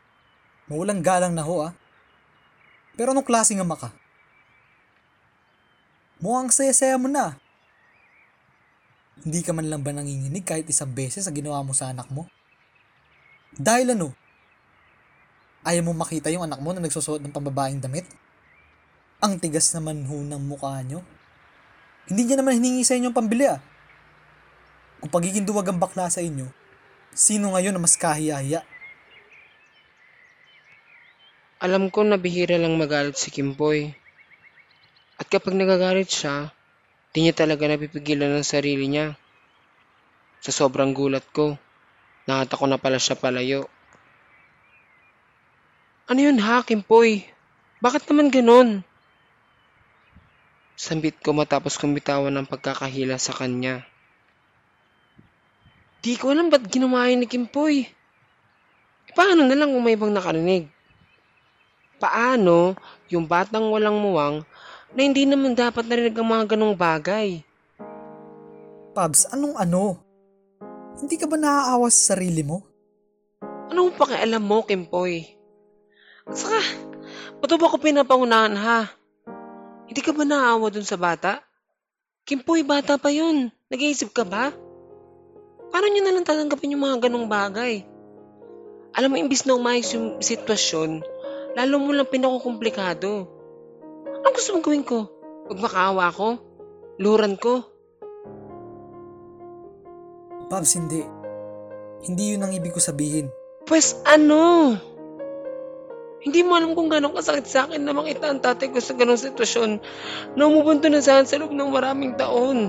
Mawalang 0.67 0.99
galang 0.99 1.31
na 1.31 1.47
ho 1.47 1.71
ah. 1.71 1.73
Pero 2.99 3.15
anong 3.15 3.23
klaseng 3.23 3.63
ama 3.63 3.79
ka? 3.79 3.95
Mukhang 6.19 6.51
saya-saya 6.51 6.99
mo 6.99 7.07
na. 7.07 7.39
Hindi 9.23 9.39
ka 9.39 9.55
man 9.55 9.71
lang 9.71 9.79
ba 9.79 9.95
nanginginig 9.95 10.43
kahit 10.43 10.67
isang 10.67 10.91
beses 10.91 11.23
sa 11.23 11.31
ginawa 11.31 11.63
mo 11.63 11.71
sa 11.71 11.95
anak 11.95 12.11
mo? 12.11 12.27
Dahil 13.55 13.95
ano? 13.95 14.11
Ayaw 15.63 15.87
mo 15.87 15.95
makita 15.95 16.27
yung 16.35 16.43
anak 16.43 16.59
mo 16.59 16.75
na 16.75 16.83
nagsusuot 16.83 17.23
ng 17.23 17.31
pambabaeng 17.31 17.79
damit? 17.79 18.03
Ang 19.23 19.39
tigas 19.39 19.71
naman 19.71 20.03
ho 20.11 20.19
ng 20.19 20.43
mukha 20.43 20.75
nyo. 20.83 21.07
Hindi 22.11 22.27
niya 22.27 22.43
naman 22.43 22.59
hiningi 22.59 22.83
sa 22.83 22.99
inyo 22.99 23.15
ang 23.15 23.15
pambili 23.15 23.47
ah. 23.47 23.63
Kung 24.99 25.07
pagiging 25.07 25.47
duwag 25.47 25.71
ang 25.71 25.79
bakla 25.79 26.11
sa 26.11 26.19
inyo, 26.19 26.58
sino 27.13 27.53
ngayon 27.53 27.75
na 27.75 27.81
mas 27.81 27.97
kahiya-hiya? 27.97 28.61
Alam 31.59 31.91
ko 31.91 32.07
na 32.07 32.15
bihira 32.15 32.55
lang 32.55 32.79
magalit 32.79 33.19
si 33.19 33.29
Kimpoy. 33.35 33.91
At 35.19 35.27
kapag 35.27 35.59
nagagalit 35.59 36.07
siya, 36.07 36.55
di 37.11 37.27
niya 37.27 37.35
talaga 37.35 37.67
napipigilan 37.67 38.31
ng 38.39 38.47
sarili 38.47 38.87
niya. 38.87 39.19
Sa 40.39 40.55
sobrang 40.55 40.95
gulat 40.95 41.27
ko, 41.35 41.59
nakita 42.23 42.55
ko 42.55 42.65
na 42.71 42.79
pala 42.79 42.95
siya 42.95 43.19
palayo. 43.19 43.67
Ano 46.07 46.19
yun 46.23 46.39
ha, 46.39 46.63
Kimpoy? 46.63 47.27
Bakit 47.83 48.07
naman 48.07 48.31
ganon? 48.31 48.87
Sambit 50.79 51.19
ko 51.19 51.35
matapos 51.35 51.75
kong 51.75 51.91
bitawan 51.91 52.31
ng 52.39 52.47
pagkakahila 52.47 53.19
sa 53.19 53.35
kanya. 53.35 53.83
Di 55.99 56.15
ko 56.15 56.31
alam 56.31 56.47
ba't 56.47 56.63
ginawa 56.71 57.11
yun 57.11 57.19
ni 57.19 57.27
Kimpoy. 57.27 57.83
E, 57.83 59.11
paano 59.11 59.43
na 59.43 59.55
lang 59.55 59.75
kung 59.75 59.83
may 59.83 59.99
ibang 59.99 60.15
nakarinig? 60.15 60.71
Paano 61.99 62.79
yung 63.11 63.27
batang 63.27 63.67
walang 63.67 63.99
muwang 63.99 64.47
na 64.95 64.99
hindi 65.03 65.27
naman 65.27 65.59
dapat 65.59 65.83
narinig 65.83 66.15
ang 66.15 66.31
mga 66.31 66.55
ganong 66.55 66.75
bagay? 66.79 67.43
Pabs, 68.95 69.27
anong 69.27 69.59
ano? 69.59 69.99
Hindi 71.03 71.19
ka 71.19 71.27
ba 71.27 71.35
naaawa 71.35 71.91
sa 71.91 72.15
sarili 72.15 72.47
mo? 72.47 72.63
Ano 73.67 73.91
mo 73.91 73.91
pakialam 73.91 74.39
mo, 74.39 74.63
Kimpoy? 74.63 75.27
At 76.23 76.39
saka, 76.39 76.63
ba't 77.43 77.51
ba 77.59 77.65
ako 77.67 77.75
pinapangunahan 77.83 78.55
ha? 78.55 78.87
Hindi 79.91 79.99
ka 79.99 80.15
ba 80.15 80.23
naawa 80.23 80.71
dun 80.71 80.87
sa 80.87 80.95
bata? 80.95 81.43
Kimpoy, 82.23 82.63
bata 82.63 82.95
pa 82.95 83.11
yun. 83.11 83.51
Nag-iisip 83.67 84.15
ka 84.15 84.23
ba? 84.23 84.55
Paano 85.69 85.85
nyo 85.89 86.01
nalang 86.01 86.25
tatanggapin 86.25 86.73
yung 86.73 86.83
mga 86.85 87.09
ganong 87.09 87.29
bagay? 87.29 87.85
Alam 88.97 89.09
mo, 89.13 89.17
imbis 89.21 89.45
na 89.45 89.53
umayos 89.53 89.93
yung 89.93 90.17
sitwasyon, 90.17 91.05
lalo 91.53 91.75
mo 91.77 91.93
lang 91.93 92.09
pinakukomplikado. 92.09 93.29
Anong 94.19 94.35
gusto 94.35 94.49
mong 94.57 94.65
gawin 94.65 94.85
ko? 94.85 94.97
Magmakaawa 95.53 96.05
ko? 96.13 96.27
Luran 96.97 97.37
ko? 97.37 97.63
Pabs, 100.49 100.73
hindi. 100.73 101.05
Hindi 102.03 102.33
yun 102.33 102.43
ang 102.43 102.51
ibig 102.51 102.73
ko 102.73 102.81
sabihin. 102.81 103.29
Pues 103.69 104.01
ano? 104.03 104.73
Hindi 106.19 106.43
mo 106.43 106.59
alam 106.59 106.75
kung 106.75 106.91
gano'ng 106.91 107.15
kasakit 107.15 107.47
sa 107.47 107.69
akin 107.69 107.79
na 107.79 107.95
makita 107.95 108.27
ang 108.27 108.43
tatay 108.43 108.73
ko 108.73 108.83
sa 108.83 108.97
ganong 108.97 109.21
sitwasyon 109.21 109.79
na 110.35 110.43
umubunto 110.49 110.91
na 110.91 110.99
saan 110.99 111.23
sa 111.23 111.39
loob 111.39 111.55
ng 111.55 111.71
maraming 111.71 112.17
taon. 112.19 112.67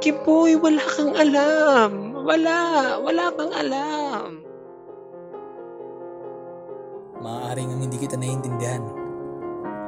Kipoy, 0.00 0.56
wala 0.56 0.80
kang 0.80 1.12
alam. 1.12 2.09
Wala. 2.24 2.58
Wala 3.00 3.24
kang 3.32 3.52
alam. 3.54 4.30
Maaaring 7.20 7.68
ang 7.68 7.80
hindi 7.84 8.00
kita 8.00 8.16
naiintindihan. 8.16 8.80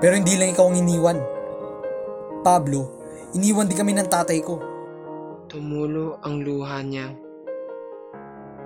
Pero 0.02 0.12
hindi 0.18 0.36
lang 0.36 0.52
ikaw 0.52 0.68
ang 0.68 0.76
iniwan. 0.76 1.18
Pablo, 2.42 2.90
iniwan 3.32 3.70
din 3.70 3.78
kami 3.78 3.94
ng 3.96 4.10
tatay 4.10 4.42
ko. 4.42 4.60
Tumulo 5.48 6.18
ang 6.20 6.42
luha 6.42 6.82
niya. 6.82 7.12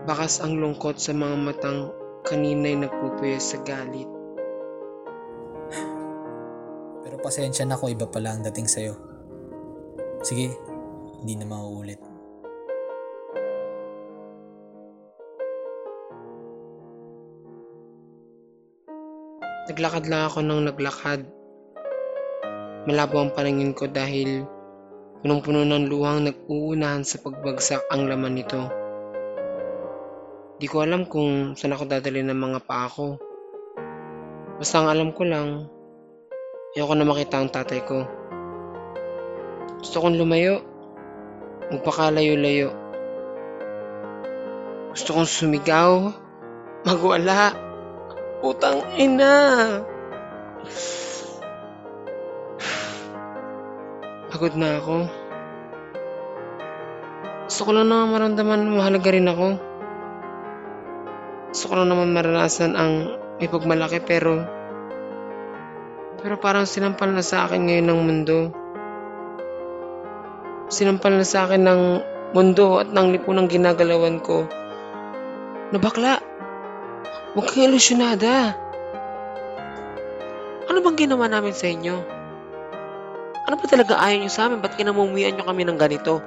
Bakas 0.06 0.40
ang 0.40 0.56
lungkot 0.56 0.96
sa 0.96 1.12
mga 1.12 1.36
matang 1.36 1.90
kanina'y 2.24 2.78
nagpupuyo 2.78 3.38
sa 3.38 3.60
galit. 3.62 4.08
Pero 7.06 7.22
pasensya 7.22 7.66
na 7.66 7.78
kung 7.78 7.90
iba 7.90 8.06
pala 8.10 8.34
ang 8.34 8.42
dating 8.46 8.66
sa'yo. 8.66 8.94
Sige, 10.26 10.54
hindi 11.22 11.38
na 11.38 11.46
mauulit. 11.46 12.15
Naglakad 19.66 20.04
lang 20.06 20.22
ako 20.30 20.38
ng 20.42 20.62
naglakad. 20.70 21.20
Malabo 22.86 23.16
ang 23.18 23.34
paningin 23.34 23.74
ko 23.74 23.90
dahil 23.90 24.46
Punong-puno 25.26 25.66
ng 25.66 25.90
luhang 25.90 26.28
nag-uunahan 26.28 27.00
sa 27.02 27.18
pagbagsak 27.18 27.88
ang 27.90 28.04
laman 28.04 28.36
nito. 28.36 28.62
Di 30.60 30.70
ko 30.70 30.86
alam 30.86 31.08
kung 31.08 31.58
saan 31.58 31.74
ako 31.74 31.88
dadali 31.88 32.22
ng 32.22 32.36
mga 32.36 32.60
paa 32.62 32.86
ko. 32.86 33.18
Basta 34.60 34.78
ang 34.78 34.86
alam 34.86 35.10
ko 35.16 35.26
lang, 35.26 35.66
ayoko 36.78 36.94
na 36.94 37.08
makita 37.08 37.42
ang 37.42 37.50
tatay 37.50 37.80
ko. 37.82 38.06
Gusto 39.82 40.04
kong 40.04 40.14
lumayo, 40.14 40.62
magpakalayo-layo. 41.74 42.70
Gusto 44.94 45.10
kong 45.10 45.26
sumigaw, 45.26 46.12
magwala. 46.86 47.65
Putang 48.44 48.84
ina! 49.00 49.34
Pagod 54.28 54.52
na 54.52 54.76
ako. 54.76 54.96
Gusto 57.46 57.62
ko 57.64 57.70
lang 57.72 57.88
naman 57.88 58.12
maramdaman 58.12 58.68
mahalaga 58.76 59.08
rin 59.08 59.32
ako. 59.32 59.48
Gusto 61.54 61.64
ko 61.72 61.74
lang 61.80 61.88
naman 61.88 62.12
maranasan 62.12 62.76
ang 62.76 63.16
may 63.40 63.48
pagmalaki 63.48 64.04
pero 64.04 64.44
pero 66.20 66.36
parang 66.36 66.68
sinampal 66.68 67.16
na 67.16 67.24
sa 67.24 67.48
akin 67.48 67.64
ngayon 67.64 67.86
ng 67.88 68.00
mundo. 68.02 68.38
Sinampal 70.68 71.16
na 71.16 71.24
sa 71.24 71.48
akin 71.48 71.62
ng 71.64 71.82
mundo 72.36 72.82
at 72.82 72.92
ng 72.92 73.16
lipunang 73.16 73.48
ginagalawan 73.48 74.20
ko. 74.20 74.44
Na 75.72 75.78
bakla, 75.80 76.20
huwag 77.36 77.52
kang 77.52 77.68
ilusyonada. 77.68 78.56
Ano 80.72 80.80
bang 80.80 80.96
ginawa 80.96 81.28
namin 81.28 81.52
sa 81.52 81.68
inyo? 81.68 81.96
Ano 83.44 83.54
ba 83.60 83.66
talaga 83.68 84.00
ayaw 84.00 84.24
nyo 84.24 84.32
sa 84.32 84.48
amin? 84.48 84.64
Ba't 84.64 84.80
kinamumuyan 84.80 85.36
nyo 85.36 85.44
kami 85.44 85.68
ng 85.68 85.76
ganito? 85.76 86.24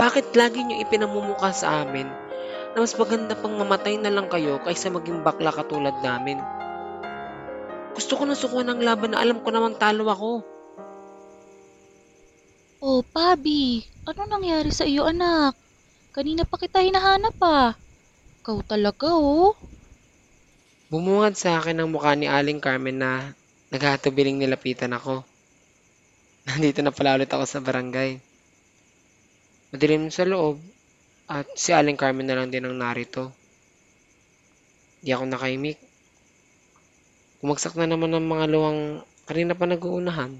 Bakit 0.00 0.32
lagi 0.32 0.64
nyo 0.64 0.80
ipinamumukha 0.80 1.52
sa 1.52 1.84
amin 1.84 2.08
na 2.72 2.80
mas 2.80 2.96
maganda 2.96 3.36
pang 3.36 3.52
mamatay 3.52 4.00
na 4.00 4.08
lang 4.08 4.32
kayo 4.32 4.58
kaysa 4.64 4.88
maging 4.88 5.20
bakla 5.20 5.52
katulad 5.52 5.94
namin? 6.00 6.40
Gusto 7.92 8.16
ko 8.16 8.24
na 8.24 8.34
sukuan 8.34 8.66
ng 8.72 8.80
laban 8.80 9.12
na 9.12 9.20
alam 9.20 9.44
ko 9.44 9.52
naman 9.52 9.76
talo 9.76 10.08
ako. 10.08 10.32
Oh, 12.80 13.04
Pabi, 13.12 13.84
ano 14.08 14.24
nangyari 14.24 14.72
sa 14.72 14.88
iyo 14.88 15.04
anak? 15.04 15.52
Kanina 16.16 16.48
pa 16.48 16.56
kita 16.56 16.80
hinahanap 16.80 17.36
ah. 17.44 17.83
Ikaw 18.44 18.60
talaga 18.68 19.08
oh. 19.08 19.56
Bumungad 20.92 21.32
sa 21.32 21.56
akin 21.56 21.80
ang 21.80 21.88
mukha 21.88 22.12
ni 22.12 22.28
Aling 22.28 22.60
Carmen 22.60 23.00
na 23.00 23.32
naghahatubiling 23.72 24.36
nilapitan 24.36 24.92
ako. 24.92 25.24
Nandito 26.52 26.84
na 26.84 26.92
pala 26.92 27.16
ulit 27.16 27.32
ako 27.32 27.48
sa 27.48 27.64
barangay. 27.64 28.20
Madilim 29.72 30.12
sa 30.12 30.28
loob 30.28 30.60
at 31.24 31.48
si 31.56 31.72
Aling 31.72 31.96
Carmen 31.96 32.28
na 32.28 32.36
lang 32.36 32.52
din 32.52 32.68
ang 32.68 32.76
narito. 32.76 33.32
Di 35.00 35.16
ako 35.16 35.24
nakaimik. 35.24 35.80
Bumagsak 37.40 37.80
na 37.80 37.88
naman 37.88 38.12
ang 38.12 38.28
mga 38.28 38.44
luwang 38.52 39.00
kanina 39.24 39.56
pa 39.56 39.64
nag-uunahan. 39.64 40.36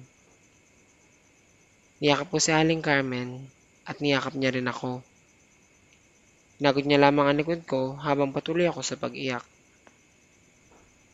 Niyakap 2.04 2.28
ko 2.28 2.36
si 2.36 2.52
Aling 2.52 2.84
Carmen 2.84 3.48
at 3.88 3.96
niyakap 4.04 4.36
niya 4.36 4.52
rin 4.52 4.68
ako. 4.68 5.00
Pinagod 6.58 6.86
niya 6.86 7.02
lamang 7.02 7.26
ang 7.26 7.38
likod 7.38 7.66
ko 7.66 7.98
habang 7.98 8.30
patuloy 8.30 8.70
ako 8.70 8.80
sa 8.86 8.94
pag-iyak. 8.94 9.42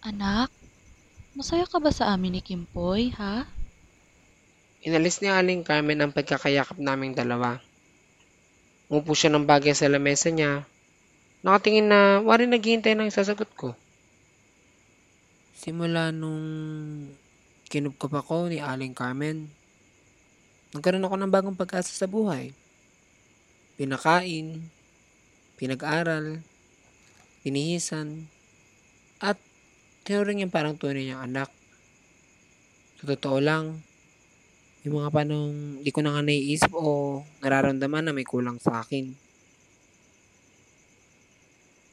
Anak, 0.05 0.53
masaya 1.33 1.65
ka 1.65 1.81
ba 1.81 1.93
sa 1.93 2.13
amin 2.13 2.37
ni 2.37 2.43
Kimpoy, 2.45 3.13
ha? 3.17 3.49
Inalis 4.81 5.21
ni 5.21 5.29
Aling 5.29 5.61
Carmen 5.61 6.01
ang 6.01 6.13
pagkakayakap 6.13 6.81
naming 6.81 7.13
dalawa. 7.13 7.61
Umupo 8.89 9.13
siya 9.13 9.29
ng 9.33 9.45
bagay 9.45 9.77
sa 9.77 9.93
lamesa 9.93 10.33
niya. 10.33 10.65
Nakatingin 11.45 11.89
na 11.89 12.21
wari 12.25 12.49
naghihintay 12.49 12.97
ng 12.97 13.13
sasagot 13.13 13.49
ko. 13.57 13.77
Simula 15.57 16.09
nung 16.09 16.41
kinupkop 17.69 18.13
ako 18.25 18.49
ni 18.49 18.65
Aling 18.65 18.97
Carmen, 18.97 19.53
nagkaroon 20.73 21.05
ako 21.05 21.17
ng 21.21 21.33
bagong 21.33 21.57
pag-asa 21.61 21.93
sa 21.93 22.09
buhay. 22.09 22.57
Pinakain, 23.77 24.65
pinag-aral, 25.61 26.41
pinihisan, 27.45 28.25
at 29.21 29.37
tinuring 30.09 30.41
yung 30.41 30.49
parang 30.49 30.81
tunay 30.81 31.05
niyang 31.05 31.29
anak. 31.29 31.53
Sa 32.97 33.05
totoo 33.05 33.37
lang, 33.45 33.85
yung 34.89 35.05
mga 35.05 35.13
panong 35.13 35.85
di 35.85 35.93
ko 35.93 36.01
na 36.01 36.17
nga 36.17 36.25
naiisip 36.25 36.73
o 36.73 37.21
nararamdaman 37.45 38.09
na 38.09 38.17
may 38.17 38.25
kulang 38.25 38.57
sa 38.57 38.81
akin. 38.81 39.13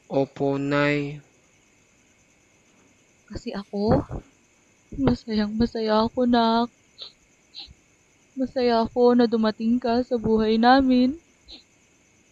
Opo, 0.07 0.55
Nay. 0.55 1.19
Kasi 3.27 3.51
ako, 3.51 4.07
masayang 4.95 5.51
masaya 5.59 6.07
ako, 6.07 6.23
nak. 6.23 6.71
Masaya 8.39 8.87
ako 8.87 9.19
na 9.19 9.27
dumating 9.27 9.83
ka 9.83 9.99
sa 10.07 10.15
buhay 10.15 10.55
namin. 10.55 11.19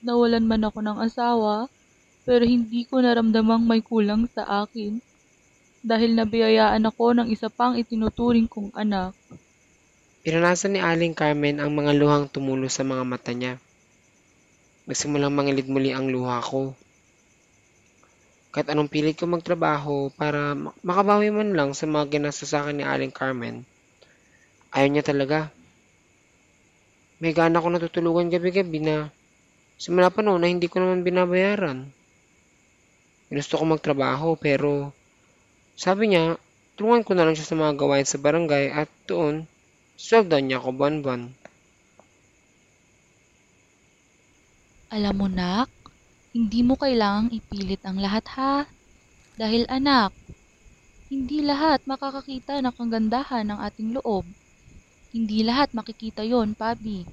Nawalan 0.06 0.46
man 0.46 0.62
ako 0.62 0.86
ng 0.86 1.02
asawa, 1.02 1.66
pero 2.30 2.46
hindi 2.46 2.86
ko 2.86 3.02
naramdamang 3.02 3.66
may 3.66 3.82
kulang 3.82 4.30
sa 4.30 4.62
akin. 4.62 5.02
Dahil 5.82 6.14
nabiyayaan 6.14 6.86
ako 6.86 7.18
ng 7.18 7.28
isa 7.34 7.50
pang 7.50 7.74
itinuturing 7.74 8.46
kong 8.46 8.70
anak. 8.78 9.18
Pinanasan 10.22 10.78
ni 10.78 10.82
Aling 10.82 11.18
Carmen 11.18 11.58
ang 11.58 11.74
mga 11.74 11.98
luhang 11.98 12.30
tumulo 12.30 12.70
sa 12.70 12.86
mga 12.86 13.02
mata 13.02 13.34
niya. 13.34 13.58
Nagsimulang 14.86 15.34
mangilid 15.34 15.66
muli 15.66 15.90
ang 15.90 16.06
luha 16.06 16.38
ko. 16.38 16.78
Kahit 18.54 18.70
anong 18.70 18.94
pilit 18.94 19.18
ko 19.18 19.26
magtrabaho 19.26 20.14
para 20.14 20.54
mak- 20.54 20.78
makabawi 20.86 21.34
man 21.34 21.58
lang 21.58 21.74
sa 21.74 21.90
mga 21.90 22.22
ginastos 22.22 22.54
sa 22.54 22.62
akin 22.62 22.78
ni 22.78 22.86
Aling 22.86 23.14
Carmen, 23.14 23.66
ayaw 24.70 24.90
niya 24.90 25.02
talaga. 25.06 25.50
May 27.18 27.34
gana 27.34 27.58
ko 27.58 27.74
natutulugan 27.74 28.30
gabi-gabi 28.30 28.86
na 28.86 29.10
simula 29.76 30.10
pa 30.12 30.24
noon 30.24 30.44
hindi 30.48 30.68
ko 30.72 30.80
naman 30.80 31.04
binabayaran. 31.06 31.88
Gusto 33.32 33.60
ko 33.60 33.64
magtrabaho 33.66 34.38
pero 34.40 34.96
sabi 35.76 36.14
niya, 36.14 36.40
tulungan 36.80 37.04
ko 37.04 37.12
na 37.16 37.28
lang 37.28 37.36
siya 37.36 37.52
sa 37.52 37.60
mga 37.60 37.76
gawain 37.76 38.08
sa 38.08 38.22
barangay 38.22 38.72
at 38.72 38.88
doon, 39.08 39.44
sweldo 40.00 40.40
niya 40.40 40.64
ako 40.64 40.72
buwan-buwan. 40.76 41.32
Alam 44.96 45.16
mo, 45.20 45.28
nak, 45.28 45.68
hindi 46.32 46.64
mo 46.64 46.80
kailangang 46.80 47.36
ipilit 47.36 47.84
ang 47.84 48.00
lahat 48.00 48.24
ha. 48.40 48.64
Dahil 49.36 49.68
anak, 49.68 50.16
hindi 51.12 51.44
lahat 51.44 51.84
makakakita 51.84 52.64
ng 52.64 52.72
kagandahan 52.72 53.44
ng 53.52 53.60
ating 53.60 54.00
loob. 54.00 54.24
Hindi 55.12 55.44
lahat 55.44 55.76
makikita 55.76 56.24
yon, 56.24 56.56
Pabi. 56.56 57.04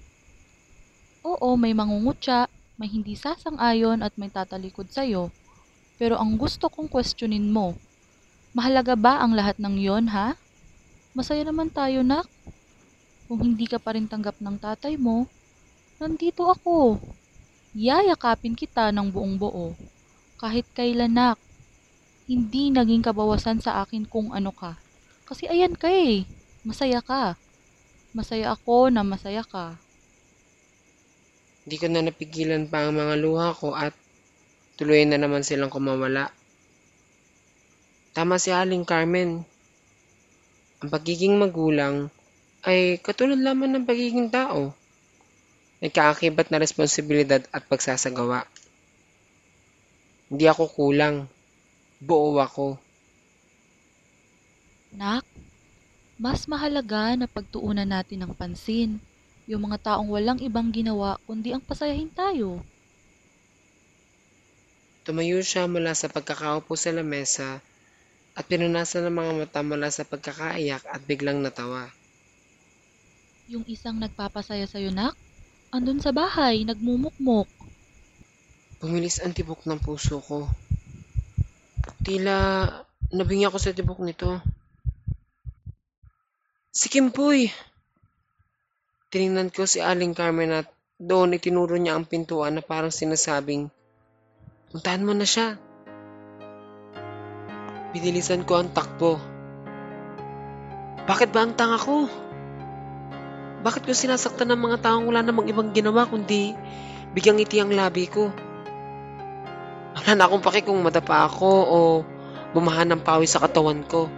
Oo, 1.22 1.54
may 1.54 1.70
mangungutya, 1.70 2.50
may 2.74 2.90
hindi 2.90 3.14
sasang-ayon 3.14 4.02
at 4.02 4.10
may 4.18 4.26
tatalikod 4.26 4.90
sa'yo. 4.90 5.30
Pero 5.94 6.18
ang 6.18 6.34
gusto 6.34 6.66
kong 6.66 6.90
questionin 6.90 7.46
mo, 7.46 7.78
mahalaga 8.50 8.98
ba 8.98 9.22
ang 9.22 9.38
lahat 9.38 9.54
ng 9.62 9.78
yon, 9.78 10.10
ha? 10.10 10.34
Masaya 11.14 11.46
naman 11.46 11.70
tayo, 11.70 12.02
nak. 12.02 12.26
Kung 13.30 13.38
hindi 13.38 13.70
ka 13.70 13.78
pa 13.78 13.94
rin 13.94 14.10
tanggap 14.10 14.34
ng 14.42 14.58
tatay 14.58 14.98
mo, 14.98 15.30
nandito 16.02 16.50
ako. 16.50 16.98
Yayakapin 17.72 18.58
kita 18.58 18.90
ng 18.90 19.14
buong 19.14 19.38
buo. 19.38 19.78
Kahit 20.42 20.66
kailan 20.74 21.14
nak. 21.14 21.38
Hindi 22.26 22.74
naging 22.74 23.00
kabawasan 23.06 23.62
sa 23.62 23.86
akin 23.86 24.10
kung 24.10 24.34
ano 24.34 24.50
ka. 24.50 24.74
Kasi 25.22 25.46
ayan 25.46 25.78
ka 25.78 25.86
eh. 25.86 26.26
Masaya 26.66 26.98
ka. 26.98 27.38
Masaya 28.10 28.52
ako 28.52 28.90
na 28.90 29.06
masaya 29.06 29.46
ka. 29.46 29.78
Hindi 31.62 31.76
ko 31.78 31.86
na 31.86 32.02
napigilan 32.02 32.66
pa 32.66 32.82
ang 32.82 32.98
mga 32.98 33.14
luha 33.22 33.54
ko 33.54 33.78
at 33.78 33.94
tuloy 34.74 35.06
na 35.06 35.14
naman 35.14 35.46
silang 35.46 35.70
kumawala. 35.70 36.34
Tama 38.12 38.36
si 38.42 38.50
Aling 38.50 38.82
Carmen. 38.82 39.46
Ang 40.82 40.90
pagiging 40.90 41.38
magulang 41.38 42.10
ay 42.66 42.98
katulad 42.98 43.38
lamang 43.38 43.70
ng 43.70 43.86
pagiging 43.86 44.26
tao. 44.26 44.74
May 45.78 45.90
kaakibat 45.90 46.50
na 46.50 46.58
responsibilidad 46.58 47.42
at 47.54 47.62
pagsasagawa. 47.70 48.42
Hindi 50.26 50.46
ako 50.50 50.66
kulang. 50.70 51.30
Buo 52.02 52.34
ako. 52.42 52.74
Nak, 54.98 55.22
mas 56.18 56.50
mahalaga 56.50 57.14
na 57.14 57.30
pagtuunan 57.30 57.86
natin 57.86 58.26
ng 58.26 58.32
pansin 58.34 58.98
yung 59.50 59.66
mga 59.66 59.78
taong 59.82 60.08
walang 60.10 60.38
ibang 60.38 60.70
ginawa 60.70 61.18
kundi 61.26 61.50
ang 61.50 61.62
pasayahin 61.62 62.10
tayo. 62.14 62.62
Tumayo 65.02 65.42
siya 65.42 65.66
mula 65.66 65.98
sa 65.98 66.06
pagkakaupo 66.06 66.78
sa 66.78 66.94
lamesa 66.94 67.58
at 68.38 68.44
pinunasan 68.46 69.02
ng 69.10 69.16
mga 69.18 69.32
mata 69.34 69.60
mula 69.66 69.90
sa 69.90 70.06
pagkakaiyak 70.06 70.86
at 70.86 71.02
biglang 71.04 71.42
natawa. 71.42 71.90
Yung 73.50 73.66
isang 73.66 73.98
nagpapasaya 73.98 74.64
sa'yo, 74.64 74.94
nak? 74.94 75.18
Andun 75.74 75.98
sa 75.98 76.14
bahay, 76.14 76.62
nagmumukmok. 76.62 77.50
Bumilis 78.78 79.18
ang 79.20 79.34
tibok 79.34 79.66
ng 79.66 79.82
puso 79.82 80.22
ko. 80.22 80.46
Tila 82.06 82.66
nabingi 83.10 83.44
ako 83.44 83.58
sa 83.58 83.74
tibok 83.74 84.00
nito. 84.00 84.38
Si 86.72 86.88
Kimpoy! 86.88 87.71
Tinignan 89.12 89.52
ko 89.52 89.68
si 89.68 89.76
Aling 89.84 90.16
Carmen 90.16 90.64
at 90.64 90.72
doon 90.96 91.36
itinuro 91.36 91.76
niya 91.76 92.00
ang 92.00 92.08
pintuan 92.08 92.56
na 92.56 92.64
parang 92.64 92.88
sinasabing, 92.88 93.68
Puntahan 94.72 95.04
mo 95.04 95.12
na 95.12 95.28
siya. 95.28 95.60
Binilisan 97.92 98.48
ko 98.48 98.56
ang 98.56 98.72
takbo. 98.72 99.20
Bakit 101.04 101.28
ba 101.28 101.44
ang 101.44 101.52
tanga 101.52 101.76
ko? 101.76 102.08
Bakit 103.60 103.84
ko 103.84 103.92
sinasaktan 103.92 104.48
ng 104.48 104.60
mga 104.64 104.80
taong 104.80 105.04
wala 105.04 105.20
namang 105.20 105.44
ibang 105.44 105.76
ginawa 105.76 106.08
kundi 106.08 106.56
bigyang 107.12 107.36
ngiti 107.36 107.60
ang 107.60 107.68
labi 107.68 108.08
ko? 108.08 108.32
Wala 109.92 110.16
na 110.16 110.24
akong 110.24 110.40
paki 110.40 110.64
kung 110.64 110.80
madapa 110.80 111.28
ako 111.28 111.52
o 111.52 111.78
bumahan 112.56 112.88
ng 112.96 113.04
pawis 113.04 113.36
sa 113.36 113.44
katawan 113.44 113.84
ko. 113.84 114.08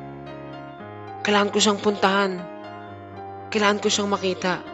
Kailangan 1.26 1.50
ko 1.50 1.58
siyang 1.58 1.82
puntahan. 1.82 2.38
Kailangan 3.50 3.82
ko 3.82 3.90
siyang 3.90 4.06
makita. 4.06 4.73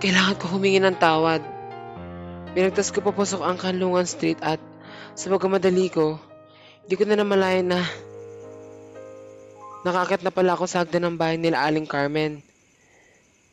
Kailangan 0.00 0.36
ko 0.36 0.44
humingi 0.52 0.80
ng 0.82 0.98
tawad. 1.00 1.40
Pinagtas 2.54 2.92
ko 2.92 3.02
papasok 3.02 3.42
ang 3.42 3.58
Kanlungan 3.58 4.06
Street 4.06 4.38
at 4.44 4.60
sa 5.14 5.30
pagkamadali 5.30 5.90
ko, 5.90 6.18
hindi 6.84 6.94
ko 6.94 7.04
na 7.06 7.18
namalayan 7.18 7.72
na 7.72 7.80
nakakit 9.84 10.24
na 10.24 10.32
pala 10.32 10.54
ako 10.56 10.64
sa 10.68 10.82
hagdan 10.82 11.08
ng 11.08 11.16
bahay 11.18 11.36
nila 11.40 11.64
Aling 11.64 11.88
Carmen. 11.88 12.40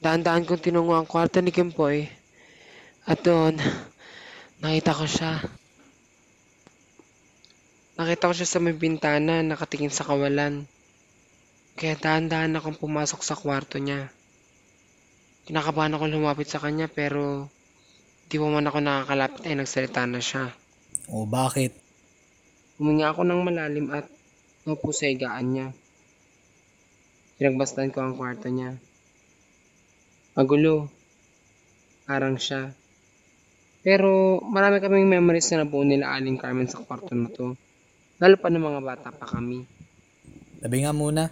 Daan-daan 0.01 0.47
kong 0.47 0.61
tinungo 0.61 0.97
ang 0.97 1.05
kwarto 1.05 1.39
ni 1.39 1.53
Kimpoy 1.53 2.09
at 3.05 3.21
doon, 3.25 3.57
nakita 4.61 4.93
ko 4.93 5.05
siya. 5.09 5.41
Nakita 7.97 8.29
ko 8.29 8.33
siya 8.33 8.49
sa 8.49 8.61
may 8.61 8.73
bintana, 8.73 9.45
nakatingin 9.45 9.93
sa 9.93 10.05
kawalan. 10.05 10.65
Kaya 11.77 11.97
dahan-dahan 11.97 12.57
akong 12.57 12.77
pumasok 12.77 13.21
sa 13.25 13.37
kwarto 13.37 13.77
niya. 13.77 14.09
Kinakabahan 15.51 15.99
ako 15.99 16.07
lumapit 16.07 16.47
sa 16.47 16.63
kanya 16.63 16.87
pero 16.87 17.51
di 18.31 18.39
pa 18.39 18.47
man 18.47 18.63
ako 18.63 18.79
nakakalapit 18.79 19.43
ay 19.51 19.59
nagsalita 19.59 20.07
na 20.07 20.23
siya. 20.23 20.47
O 21.11 21.27
bakit? 21.27 21.75
Huminga 22.79 23.11
ako 23.11 23.27
ng 23.27 23.43
malalim 23.43 23.91
at 23.91 24.07
naupo 24.63 24.95
sa 24.95 25.11
higaan 25.11 25.51
niya. 25.51 25.67
Pinagbastan 27.35 27.91
ko 27.91 27.99
ang 27.99 28.15
kwarto 28.15 28.47
niya. 28.47 28.79
Magulo. 30.39 30.87
Parang 32.07 32.39
siya. 32.39 32.71
Pero 33.83 34.39
marami 34.47 34.79
kaming 34.79 35.19
memories 35.19 35.51
na 35.51 35.67
nabuo 35.67 35.83
nila 35.83 36.15
Aling 36.15 36.39
Carmen 36.39 36.71
sa 36.71 36.79
kwarto 36.79 37.11
na 37.11 37.27
to. 37.27 37.59
Lalo 38.23 38.39
pa 38.39 38.47
ng 38.47 38.63
mga 38.71 38.79
bata 38.79 39.11
pa 39.11 39.27
kami. 39.27 39.67
Tabi 40.63 40.87
nga 40.87 40.95
muna. 40.95 41.27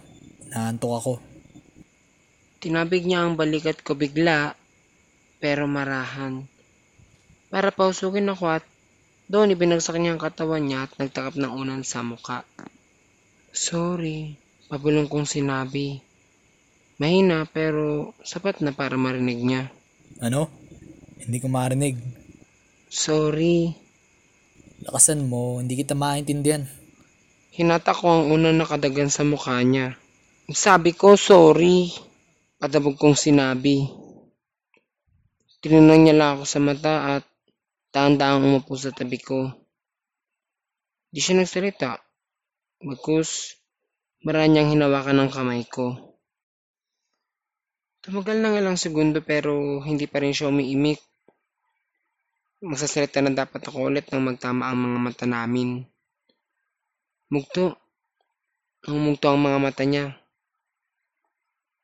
Naantok 0.52 0.92
ako. 0.92 1.29
Tinabig 2.60 3.08
niya 3.08 3.24
ang 3.24 3.40
balikat 3.40 3.80
ko 3.80 3.96
bigla, 3.96 4.52
pero 5.40 5.64
marahan. 5.64 6.44
Para 7.48 7.72
pausukin 7.72 8.28
ako 8.28 8.60
at 8.60 8.64
doon 9.32 9.56
ibinagsak 9.56 9.96
niya 9.96 10.14
ang 10.14 10.22
katawan 10.22 10.68
niya 10.68 10.86
at 10.86 10.92
nagtakap 11.00 11.40
ng 11.40 11.50
unan 11.50 11.82
sa 11.82 12.04
muka. 12.04 12.44
Sorry, 13.50 14.36
pabulong 14.68 15.08
kong 15.08 15.24
sinabi. 15.26 16.04
Mahina 17.00 17.48
pero 17.48 18.12
sapat 18.20 18.60
na 18.60 18.76
para 18.76 19.00
marinig 19.00 19.40
niya. 19.40 19.62
Ano? 20.20 20.52
Hindi 21.16 21.40
ko 21.40 21.48
marinig. 21.48 21.96
Sorry, 22.92 23.72
Lakasan 24.80 25.28
mo, 25.28 25.60
hindi 25.60 25.76
kita 25.76 25.92
maintindihan. 25.92 26.64
hinata 27.52 27.92
ko 27.92 28.08
ang 28.08 28.32
unan 28.32 28.56
na 28.56 28.64
kadagan 28.64 29.12
sa 29.12 29.28
mukha 29.28 29.60
niya. 29.60 29.92
Sabi 30.48 30.96
ko, 30.96 31.20
sorry. 31.20 31.92
Patabog 32.60 33.00
kong 33.00 33.16
sinabi. 33.16 33.88
Tinunang 35.64 36.04
niya 36.04 36.12
lang 36.12 36.30
ako 36.36 36.44
sa 36.44 36.60
mata 36.60 36.94
at 37.16 37.24
daang-daang 37.88 38.44
umupo 38.44 38.76
sa 38.76 38.92
tabi 38.92 39.16
ko. 39.16 39.48
Di 41.08 41.24
siya 41.24 41.40
nagsalita. 41.40 41.96
Bagkus, 42.84 43.56
maraan 44.28 44.52
niyang 44.52 44.76
hinawakan 44.76 45.24
ng 45.24 45.30
kamay 45.32 45.64
ko. 45.72 46.20
Tumagal 48.04 48.44
ng 48.44 48.60
ilang 48.60 48.76
segundo 48.76 49.24
pero 49.24 49.80
hindi 49.80 50.04
pa 50.04 50.20
rin 50.20 50.36
siya 50.36 50.52
umiimik. 50.52 51.00
Magsasalita 52.60 53.24
na 53.24 53.32
dapat 53.32 53.64
ako 53.64 53.88
ulit 53.88 54.04
nang 54.12 54.28
magtama 54.28 54.68
ang 54.68 54.84
mga 54.84 54.98
mata 55.00 55.24
namin. 55.24 55.80
Mugto. 57.32 57.80
Ang 58.84 59.00
mugto 59.00 59.32
ang 59.32 59.40
mga 59.40 59.58
mata 59.64 59.80
niya. 59.88 60.19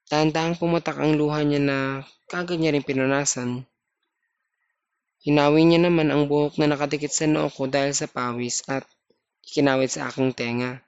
Dahan-dahang 0.06 0.54
pumatak 0.54 1.02
ang 1.02 1.18
luha 1.18 1.42
niya 1.42 1.58
na 1.58 1.78
kagad 2.30 2.62
niya 2.62 2.74
rin 2.74 2.86
pinunasan. 2.86 3.66
Hinawi 5.26 5.66
niya 5.66 5.82
naman 5.82 6.14
ang 6.14 6.30
buhok 6.30 6.62
na 6.62 6.70
nakadikit 6.70 7.10
sa 7.10 7.26
noo 7.26 7.50
ko 7.50 7.66
dahil 7.66 7.90
sa 7.90 8.06
pawis 8.06 8.62
at 8.70 8.86
ikinawit 9.42 9.90
sa 9.90 10.06
aking 10.06 10.30
tenga. 10.30 10.86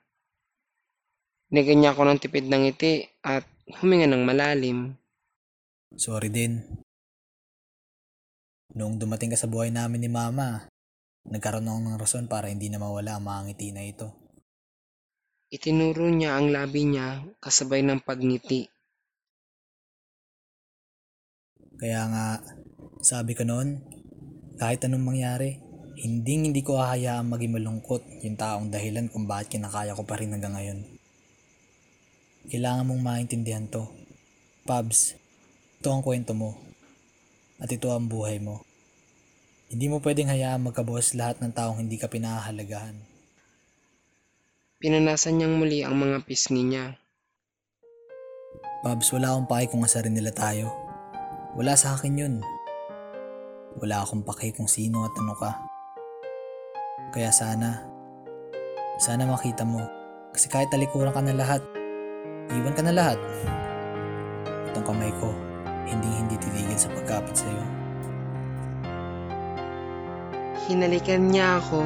Nigyan 1.51 1.83
niya 1.83 1.91
ako 1.91 2.07
ng 2.07 2.19
tipid 2.23 2.47
ng 2.47 2.71
ngiti 2.71 3.03
at 3.25 3.43
huminga 3.81 4.07
ng 4.07 4.23
malalim. 4.23 4.95
Sorry 5.99 6.31
din. 6.31 6.63
Noong 8.71 9.01
dumating 9.01 9.33
ka 9.33 9.37
sa 9.39 9.49
buhay 9.49 9.73
namin 9.73 10.05
ni 10.05 10.09
Mama, 10.13 10.69
nagkaroon 11.25 11.67
ako 11.67 11.79
ng 11.83 11.99
rason 11.99 12.25
para 12.29 12.47
hindi 12.47 12.71
na 12.71 12.77
mawala 12.77 13.17
ang 13.17 13.25
mga 13.25 13.41
ngiti 13.49 13.67
na 13.73 13.83
ito. 13.83 14.07
Itinuro 15.49 16.05
niya 16.05 16.37
ang 16.37 16.53
labi 16.53 16.85
niya 16.85 17.25
kasabay 17.41 17.81
ng 17.81 18.05
pagngiti. 18.05 18.69
Kaya 21.79 22.11
nga, 22.11 22.25
sabi 22.99 23.31
ko 23.31 23.47
noon, 23.47 23.79
kahit 24.59 24.83
anong 24.83 25.15
mangyari, 25.15 25.63
hindi 25.95 26.51
hindi 26.51 26.59
ko 26.59 26.75
hahayaang 26.75 27.31
maging 27.31 27.55
malungkot 27.55 28.03
yung 28.19 28.35
taong 28.35 28.67
dahilan 28.67 29.07
kung 29.07 29.23
bakit 29.23 29.55
kinakaya 29.55 29.95
ko 29.95 30.03
pa 30.03 30.19
rin 30.19 30.35
hanggang 30.35 30.59
ngayon. 30.59 30.83
Kailangan 32.51 32.83
mong 32.83 33.03
maintindihan 33.03 33.63
to. 33.71 33.87
Pabs, 34.67 35.15
ito 35.79 35.87
ang 35.87 36.03
kwento 36.03 36.35
mo. 36.35 36.59
At 37.63 37.71
ito 37.71 37.87
ang 37.95 38.11
buhay 38.11 38.43
mo. 38.43 38.63
Hindi 39.71 39.87
mo 39.87 40.03
pwedeng 40.03 40.27
hayaang 40.27 40.67
magkabuhos 40.67 41.15
lahat 41.15 41.39
ng 41.39 41.55
taong 41.55 41.79
hindi 41.79 41.95
ka 41.95 42.11
pinahahalagahan. 42.11 42.99
Pinanasan 44.83 45.39
niyang 45.39 45.55
muli 45.55 45.83
ang 45.83 45.95
mga 45.95 46.27
pisngi 46.27 46.63
niya. 46.63 46.99
Pabs, 48.83 49.11
wala 49.15 49.35
akong 49.35 49.47
pake 49.47 49.67
kung 49.71 49.83
asarin 49.83 50.15
nila 50.15 50.31
tayo. 50.31 50.88
Wala 51.57 51.73
sa 51.73 51.97
akin 51.97 52.13
yun. 52.13 52.35
Wala 53.81 54.05
akong 54.05 54.21
pake 54.21 54.53
kung 54.53 54.69
sino 54.69 55.01
at 55.01 55.13
ano 55.17 55.33
ka. 55.33 55.51
Kaya 57.09 57.33
sana, 57.33 57.89
sana 59.01 59.25
makita 59.25 59.65
mo. 59.65 59.81
Kasi 60.29 60.45
kahit 60.45 60.69
talikuran 60.69 61.09
ka 61.09 61.25
na 61.25 61.33
lahat, 61.33 61.65
iwan 62.53 62.75
ka 62.77 62.85
na 62.85 62.93
lahat. 62.93 63.17
Itong 64.69 64.85
kamay 64.93 65.09
ko, 65.17 65.33
hindi 65.89 66.05
hindi 66.21 66.37
titigil 66.37 66.77
sa 66.77 66.93
pagkapit 66.93 67.33
sa'yo. 67.33 67.65
Hinalikan 70.69 71.33
niya 71.33 71.57
ako 71.57 71.81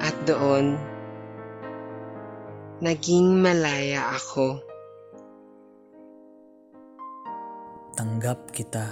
at 0.00 0.16
doon, 0.24 0.80
naging 2.80 3.36
malaya 3.44 4.16
ako. 4.16 4.64
Tanggap 7.94 8.50
kita. 8.50 8.90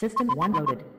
System 0.00 0.30
one 0.38 0.54
loaded. 0.54 0.89